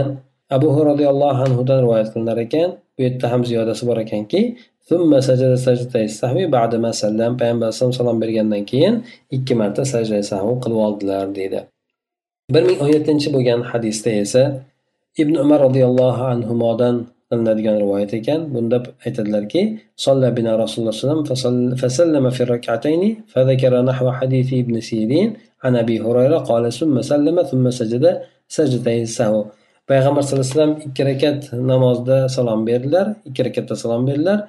abu 0.56 0.68
roziyallohu 0.90 1.42
anhudan 1.48 1.80
rivoyat 1.84 2.10
qilinar 2.14 2.38
ekan. 2.46 2.70
Bu 2.98 3.02
yerda 3.06 3.32
ham 3.32 3.42
ziyodasi 3.50 3.84
bor 3.90 3.98
ekanki 4.06 4.42
sajda 4.90 5.58
sajdatay 5.68 6.06
sahvi 6.20 6.44
ba'da 6.58 6.78
masallam 6.88 7.32
payg'ambar 7.40 7.68
alayhisalom 7.68 7.94
salom 8.00 8.18
bergandan 8.24 8.64
keyin 8.72 8.96
ikki 9.36 9.54
marta 9.62 9.84
sajda 9.94 10.24
sahvi 10.32 10.54
qilib 10.64 10.80
oldilar 10.88 11.26
deydi. 11.38 11.60
Bir 12.54 12.64
ming 12.68 12.78
o'n 12.84 12.92
yettinchi 12.98 13.28
bo'lgan 13.36 13.60
hadisda 13.72 14.12
esa 14.24 14.44
ibn 15.22 15.36
umar 15.44 15.60
roziyallohu 15.68 16.24
anhudan 16.34 16.96
qilinadigan 17.30 17.76
rivoyat 17.84 18.12
ekan. 18.20 18.40
Bunda 18.54 18.78
aytadilarki 19.06 19.62
solla 20.06 20.28
bina 20.38 20.54
rasululloh 20.64 20.94
alayhivasallam 20.94 21.22
payg'ambar 29.90 30.22
sallallohu 30.24 30.46
alayhi 30.46 30.56
vasallam 30.56 30.74
ikki 30.88 31.02
rakat 31.10 31.40
namozda 31.72 32.18
salom 32.36 32.60
berdilar 32.70 33.06
ikki 33.30 33.42
rakatda 33.48 33.76
salom 33.84 34.02
berdilar. 34.10 34.40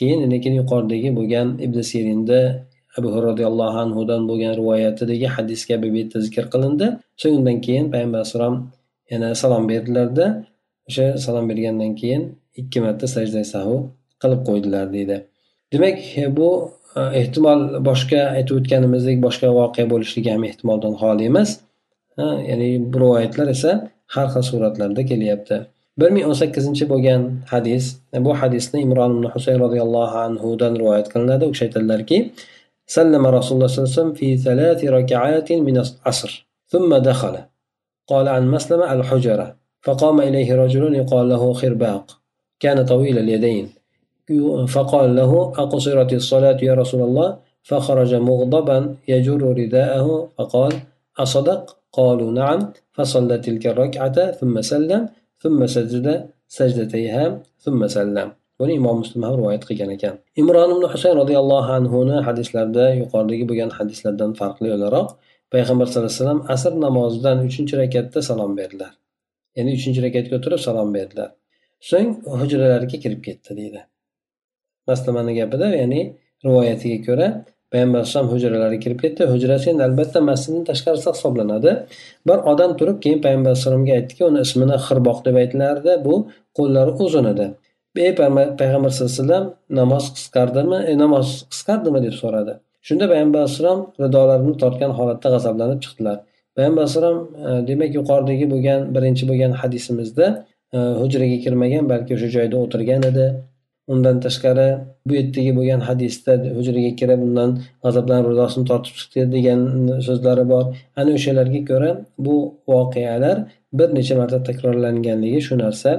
Keyin 0.00 0.20
lekin 0.32 0.52
yuqoridagi 0.60 1.10
bo'lgan 1.18 1.48
ibn 1.66 1.78
sirinda 1.90 2.40
abu 2.98 3.08
roziyallohu 3.26 3.78
anhudan 3.84 4.22
bo'lgan 4.28 4.52
rivoyatidagi 4.60 5.26
hadis 5.36 5.60
kabi 5.70 5.86
bu 5.92 5.96
yerda 6.02 6.18
zikr 6.26 6.44
qilindi. 6.52 6.86
So'ng 7.20 7.34
undan 7.38 7.58
keyin 7.66 7.86
payg'ambar 7.92 8.20
alayhissalom 8.20 8.56
yana 9.12 9.28
salom 9.42 9.64
berdilarda 9.72 10.26
o'sha 10.88 11.06
salom 11.24 11.44
bergandan 11.50 11.92
keyin 12.00 12.22
ikki 12.60 12.78
marta 12.84 13.06
sajda 13.14 13.42
sahu 13.54 13.76
qilib 14.22 14.40
qo'ydilar 14.48 14.86
deydi. 14.96 15.16
Demak 15.72 15.98
bu 16.38 16.48
e, 16.98 17.00
ehtimol 17.20 17.60
boshqa 17.88 18.20
aytib 18.36 18.54
o'tganimizdek 18.60 19.18
boshqa 19.26 19.48
voqea 19.60 19.86
bo'lishligi 19.92 20.30
ham 20.34 20.44
ehtimoldan 20.50 20.94
xoli 21.02 21.24
emas. 21.30 21.50
Ya'ni 22.50 22.68
bu 22.92 22.96
rivoyatlar 23.04 23.48
esa 23.56 23.70
har 24.14 24.26
xil 24.32 24.42
suratlarda 24.50 25.02
kelyapti. 25.10 25.56
Bir 26.00 26.10
ming 26.14 26.24
o'n 26.30 26.36
sakkizinchi 26.42 26.84
bo'lgan 26.92 27.22
hadis 27.52 27.84
bu 28.26 28.30
hadisni 28.40 28.78
imron 28.86 29.10
ibn 29.16 29.24
husayn 29.34 29.58
roziyallohu 29.64 30.16
anhudan 30.26 30.72
rivoyat 30.80 31.06
qilinadi 31.12 31.44
u 31.48 31.50
kishi 31.52 31.64
aytadilarki 31.68 32.18
سلم 32.98 33.26
رسول 33.26 33.54
الله 33.56 33.66
صلى 33.66 33.78
الله 33.78 33.90
عليه 33.90 33.98
وسلم 33.98 34.12
في 34.20 34.28
ثلاث 34.46 34.80
ركعات 34.84 35.52
من 35.52 35.76
العصر. 35.84 36.30
ثم 36.72 36.90
دخل. 36.96 37.34
قال 38.10 38.28
عن 38.28 38.50
مسلمة 38.50 38.92
الحجرة. 38.92 39.56
فقام 39.86 40.20
إليه 40.20 40.48
رجل 40.62 40.94
يقال 40.94 41.28
له 41.28 41.52
خرباق. 41.52 42.04
كان 42.60 42.78
طويل 42.84 43.16
اليدين. 43.18 43.64
فقال 44.74 45.16
له 45.16 45.32
أقصرت 45.64 46.12
الصلاة 46.12 46.58
يا 46.68 46.74
رسول 46.74 47.02
الله؟ 47.08 47.28
فخرج 47.62 48.14
مغضبا 48.14 48.78
يجر 49.08 49.40
رداءه. 49.60 50.28
فقال 50.38 50.72
أصدق؟ 51.18 51.62
قالوا 51.92 52.30
نعم. 52.40 52.60
فصلى 52.92 53.38
تلك 53.38 53.64
الركعة 53.66 54.30
ثم 54.30 54.60
سلم. 54.60 55.08
summa 55.42 55.66
sajada 55.76 56.14
sajdatay 56.56 57.04
ham 57.16 57.32
summa 57.64 57.88
sallam. 57.96 58.28
Buni 58.60 58.72
imom 58.80 58.96
muslim 59.02 59.22
ham 59.26 59.34
rivoyat 59.40 59.62
qilgan 59.68 59.90
ekan. 59.96 60.14
Imron 60.40 60.70
ibn 60.74 60.84
husayn 60.92 61.14
roziyallohu 61.22 61.70
anhuni 61.78 62.16
hadislarida 62.28 62.86
yuqoridagi 63.00 63.44
bo'lgan 63.50 63.70
hadislardan 63.78 64.30
farqli 64.40 64.68
o'laroq 64.76 65.08
payg'ambar 65.52 65.86
sallallohu 65.88 66.12
alayhi 66.12 66.22
vasallam 66.22 66.40
asr 66.54 66.72
namozidan 66.86 67.38
uchinchi 67.48 67.74
rakatda 67.82 68.20
salom 68.28 68.52
berdilar. 68.58 68.92
Ya'ni 69.56 69.70
uchinchi 69.78 70.00
rakatga 70.06 70.34
o'tirib 70.38 70.60
salom 70.66 70.88
berdilar. 70.96 71.30
So'ng 71.90 72.10
hujralariga 72.40 72.98
kirib 73.04 73.20
ketdi 73.26 73.50
deydi. 73.60 73.80
Maslamani 74.90 75.32
gapida 75.40 75.66
ya'ni 75.80 76.00
rivoyatiga 76.46 76.98
ko'ra 77.06 77.28
payg'ambar 77.72 77.98
alayhisalom 78.00 78.28
hujralariga 78.34 78.80
kirib 78.84 79.00
ketdi. 79.04 79.22
Hujrasi 79.32 79.66
endi 79.72 79.82
albatta 79.88 80.20
masjidni 80.30 80.62
tashqarisida 80.70 81.12
hisoblanadi. 81.16 81.72
Bir 82.28 82.38
odam 82.52 82.76
turib 82.80 82.98
keyin 83.04 83.20
payg'ambar 83.26 83.50
alayhissalomga 83.50 83.92
aytdiki 83.98 84.24
uni 84.30 84.40
ismini 84.46 84.76
xirboq 84.86 85.18
deb 85.26 85.36
aytilardi. 85.42 85.92
Bu 86.06 86.14
qo'llari 86.58 86.92
uzun 87.06 87.26
edi. 87.32 87.46
Ey 88.06 88.12
payg'ambar 88.20 88.46
sallallohu 88.58 88.88
alayhi 88.96 89.20
vasallam 89.20 89.46
namoz 89.80 90.04
qisqardimi? 90.16 90.78
E, 90.90 90.98
namoz 91.04 91.28
qisqardimi? 91.52 92.00
deb 92.06 92.14
so'radi. 92.22 92.52
Shunda 92.88 93.04
payg'ambar 93.12 93.38
alayhissalom 93.42 93.80
ridolarini 94.02 94.54
tortgan 94.62 94.92
holatda 94.98 95.28
g'azablanib 95.34 95.80
chiqdilar. 95.84 96.16
Payg'ambar 96.56 96.82
alayhissalom 96.82 97.18
e, 97.48 97.50
demak 97.68 97.90
yuqoridagi 97.98 98.46
bo'lgan 98.52 98.80
birinchi 98.94 99.24
bo'lgan 99.30 99.52
hadisimizda 99.62 100.26
e, 100.76 100.78
hujraga 101.00 101.38
kirmagan 101.44 101.84
balki 101.92 102.10
o'sha 102.16 102.28
joyda 102.36 102.56
o'tirgan 102.64 103.02
edi. 103.10 103.26
Undan 103.92 104.16
tashqari 104.24 104.68
bu 105.06 105.12
yerdagi 105.18 105.52
bo'lgan 105.58 105.80
hadisda 105.88 106.32
hujraga 106.56 106.92
kirib 107.00 107.20
undan 107.26 107.50
g'azablanib 107.84 108.26
ridosini 108.32 108.64
tortib 108.70 108.94
chiqdi 109.00 109.26
degan 109.36 109.60
so'zlari 110.08 110.44
bor. 110.52 110.64
Ana 111.00 111.10
o'shalarga 111.18 111.60
ko'ra 111.70 111.90
bu 112.26 112.36
voqealar 112.72 113.36
bir 113.78 113.88
necha 113.98 114.14
marta 114.20 114.38
takrorlanganligi 114.48 115.40
shu 115.46 115.54
narsa 115.64 115.90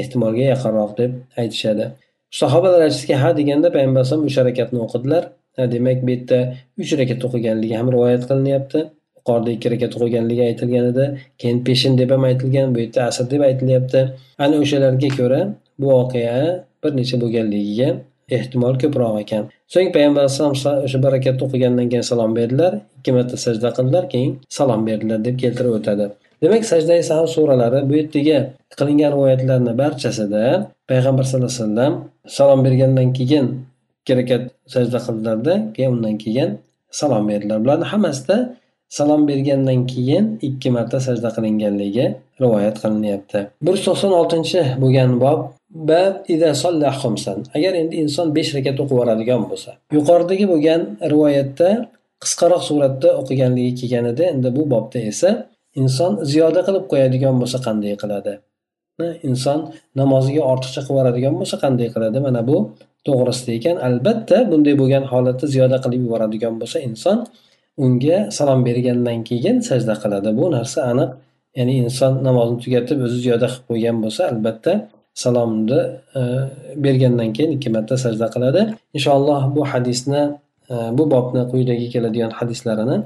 ehtimolga 0.00 0.44
yaqinroq 0.52 0.92
deb 1.00 1.10
aytishadi. 1.42 1.84
Sahobalar 2.40 2.80
aytishdiki 2.86 3.16
ha 3.22 3.30
deganda 3.40 3.68
payg'ambar 3.74 4.00
alayhisalom 4.00 4.24
uch 4.30 4.36
harakatni 4.42 4.78
o'qidilar. 4.86 5.22
Demak 5.74 5.98
bu 6.06 6.10
yerda 6.14 6.38
uch 6.82 6.92
rakat 7.00 7.20
o'qiganligi 7.28 7.74
ham 7.80 7.88
rivoyat 7.94 8.22
qilinyapti. 8.30 8.80
Yuqorida 9.18 9.50
ikki 9.56 9.68
rakat 9.74 9.92
o'qiganligi 9.98 10.42
aytilgan 10.48 10.84
edi. 10.92 11.04
Keyin 11.40 11.58
peshin 11.66 11.92
deb 12.00 12.10
ham 12.14 12.22
aytilgan 12.30 12.68
bu 12.74 12.78
yerda 12.84 13.00
asr 13.10 13.26
deb 13.32 13.42
aytilyapti. 13.48 14.00
Ana 14.44 14.56
o'shalarga 14.64 15.10
ko'ra 15.18 15.40
bu 15.80 15.86
voqea 15.96 16.36
bir 16.82 16.96
necha 16.98 17.16
bo'lganligiga 17.22 17.88
ehtimol 18.36 18.74
ko'proq 18.82 19.16
ekan. 19.24 19.44
So'ng 19.72 19.88
payg'ambar 19.96 20.22
alayhisalom 20.24 20.54
o'sha 20.86 20.98
barakatni 21.06 21.42
o'qigandan 21.46 21.86
keyin 21.92 22.06
salom 22.10 22.32
berdilar. 22.38 22.72
Ikki 22.98 23.10
marta 23.16 23.36
sajda 23.46 23.68
qildilar 23.76 24.04
keyin 24.12 24.32
salom 24.58 24.80
berdilar 24.88 25.18
deb 25.26 25.36
keltirib 25.42 25.72
o'tadi. 25.78 26.06
Demak 26.42 26.64
sajda 26.72 26.94
sahu 27.10 27.26
suralari 27.34 27.80
bu 27.88 27.94
yerdagi 28.00 28.38
qilingan 28.78 29.10
rivoyatlarni 29.14 29.72
barchasida 29.82 30.44
payg'ambar 30.90 31.24
sallallohu 31.28 31.52
alayhi 31.52 31.64
vasallam 31.64 31.92
salom 32.36 32.60
bergandan 32.66 33.08
keyin 33.18 33.46
ikki 34.00 34.12
rakat 34.18 34.42
sajda 34.74 34.98
qildilarda 35.06 35.54
keyin 35.74 35.90
undan 35.96 36.16
keyin 36.24 36.50
salom 37.00 37.24
berdilar. 37.30 37.58
Bularni 37.64 37.86
hammasida 37.92 38.36
salom 38.96 39.22
bergandan 39.30 39.80
keyin 39.92 40.24
ikki 40.48 40.68
marta 40.76 40.98
sajda 41.06 41.28
qilinganligi 41.36 42.06
rivoyat 42.42 42.76
qilinyapti. 42.82 43.38
Bir 43.66 43.74
yuz 43.76 43.82
to'qson 43.88 44.12
oltinchi 44.20 44.60
bo'lgan 44.82 45.10
bob 45.24 45.40
agar 47.56 47.72
endi 47.82 47.94
inson 48.04 48.26
besh 48.36 48.50
rakat 48.56 48.76
o'qib 48.82 48.92
yuboradigan 48.94 49.42
bo'lsa. 49.50 49.70
Yuqoridagi 49.96 50.46
bo'lgan 50.52 50.80
rivoyatda 51.12 51.70
qisqaroq 52.22 52.62
suratda 52.68 53.08
o'qiganligi 53.20 53.72
kelgan 53.80 54.04
edi 54.12 54.22
endi 54.34 54.48
bu 54.56 54.62
bobda 54.72 54.98
esa 55.12 55.30
inson 55.82 56.12
ziyoda 56.32 56.60
qilib 56.66 56.84
qo'yadigan 56.92 57.34
bo'lsa 57.40 57.58
qanday 57.66 57.94
qiladi? 58.02 58.32
Inson 59.28 59.58
namoziga 60.00 60.42
ortiqcha 60.52 60.80
qilib 60.86 60.96
yuboradigan 60.96 61.34
bo'lsa 61.40 61.56
qanday 61.64 61.88
qiladi? 61.94 62.18
Mana 62.26 62.40
bu 62.48 62.56
to'g'risida 63.06 63.52
ekan. 63.58 63.76
Albatta 63.88 64.36
bunday 64.50 64.74
bo'lgan 64.80 65.04
holatda 65.12 65.46
ziyoda 65.54 65.76
qilib 65.84 66.00
yuboradigan 66.06 66.54
bo'lsa 66.60 66.78
inson 66.88 67.18
unga 67.76 68.30
salom 68.30 68.64
bergandan 68.68 69.24
keyin 69.28 69.60
sajda 69.60 69.94
qiladi. 70.02 70.30
Bu 70.38 70.50
narsa 70.56 70.80
aniq 70.92 71.10
ya'ni 71.58 71.74
inson 71.84 72.12
namozni 72.28 72.58
tugatib 72.64 72.98
o'zi 73.06 73.18
ziyoda 73.24 73.46
qilib 73.52 73.66
qo'ygan 73.70 73.96
bo'lsa 74.04 74.22
albatta 74.32 74.72
salomni 75.22 75.80
e, 76.18 76.20
bergandan 76.84 77.32
keyin 77.36 77.50
ikki 77.56 77.70
marta 77.76 77.96
sajda 78.04 78.26
qiladi. 78.34 78.60
Inshaalloh 78.96 79.40
bu 79.56 79.62
hadisni 79.72 80.22
e, 80.72 80.74
bu 80.98 81.04
bobni 81.14 81.42
quyidagi 81.52 81.86
keladigan 81.94 82.32
hadislarini 82.38 82.96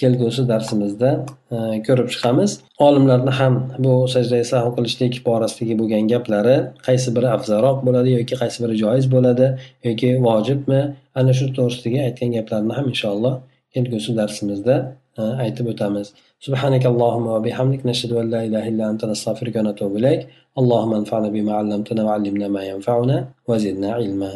kelgusi 0.00 0.42
darsimizda 0.48 1.10
e, 1.54 1.56
ko'rib 1.86 2.08
chiqamiz. 2.14 2.50
Olimlarni 2.86 3.32
ham 3.40 3.54
bu 3.84 3.92
sajda 4.14 4.44
sahu 4.52 4.70
qilishlik 4.76 5.14
borasidagi 5.28 5.74
bo'lgan 5.80 6.04
gaplari 6.12 6.56
qaysi 6.86 7.08
biri 7.16 7.28
afzalroq 7.36 7.78
bo'ladi 7.86 8.10
yoki 8.18 8.34
qaysi 8.42 8.58
biri 8.64 8.74
joiz 8.82 9.06
bo'ladi 9.14 9.46
yoki 9.88 10.10
vojibmi? 10.26 10.82
Ana 11.20 11.32
shu 11.38 11.46
to'g'risidagi 11.56 11.98
aytgan 12.06 12.30
gaplarini 12.36 12.74
ham 12.78 12.86
inshaalloh 12.92 13.34
kelgusi 13.73 14.11
darsimizda 14.19 14.75
aytib 15.43 15.67
o'tamiz 15.73 16.07
سبحانك 16.45 16.83
اللهم 16.91 17.25
وبحمدك 17.35 17.81
نشهد 17.89 18.11
أن 18.21 18.25
لا 18.33 18.41
إله 18.47 18.63
إلا 18.71 18.83
أنت 18.91 19.01
نستغفرك 19.11 19.55
ونتوب 19.59 19.91
إليك 19.99 20.21
اللهم 20.59 20.91
انفعنا 21.01 21.27
بما 21.35 21.53
علمتنا 21.59 22.01
وعلمنا 22.07 22.47
ما 22.55 22.61
ينفعنا 22.71 23.17
وزدنا 23.49 23.89
علما 23.97 24.31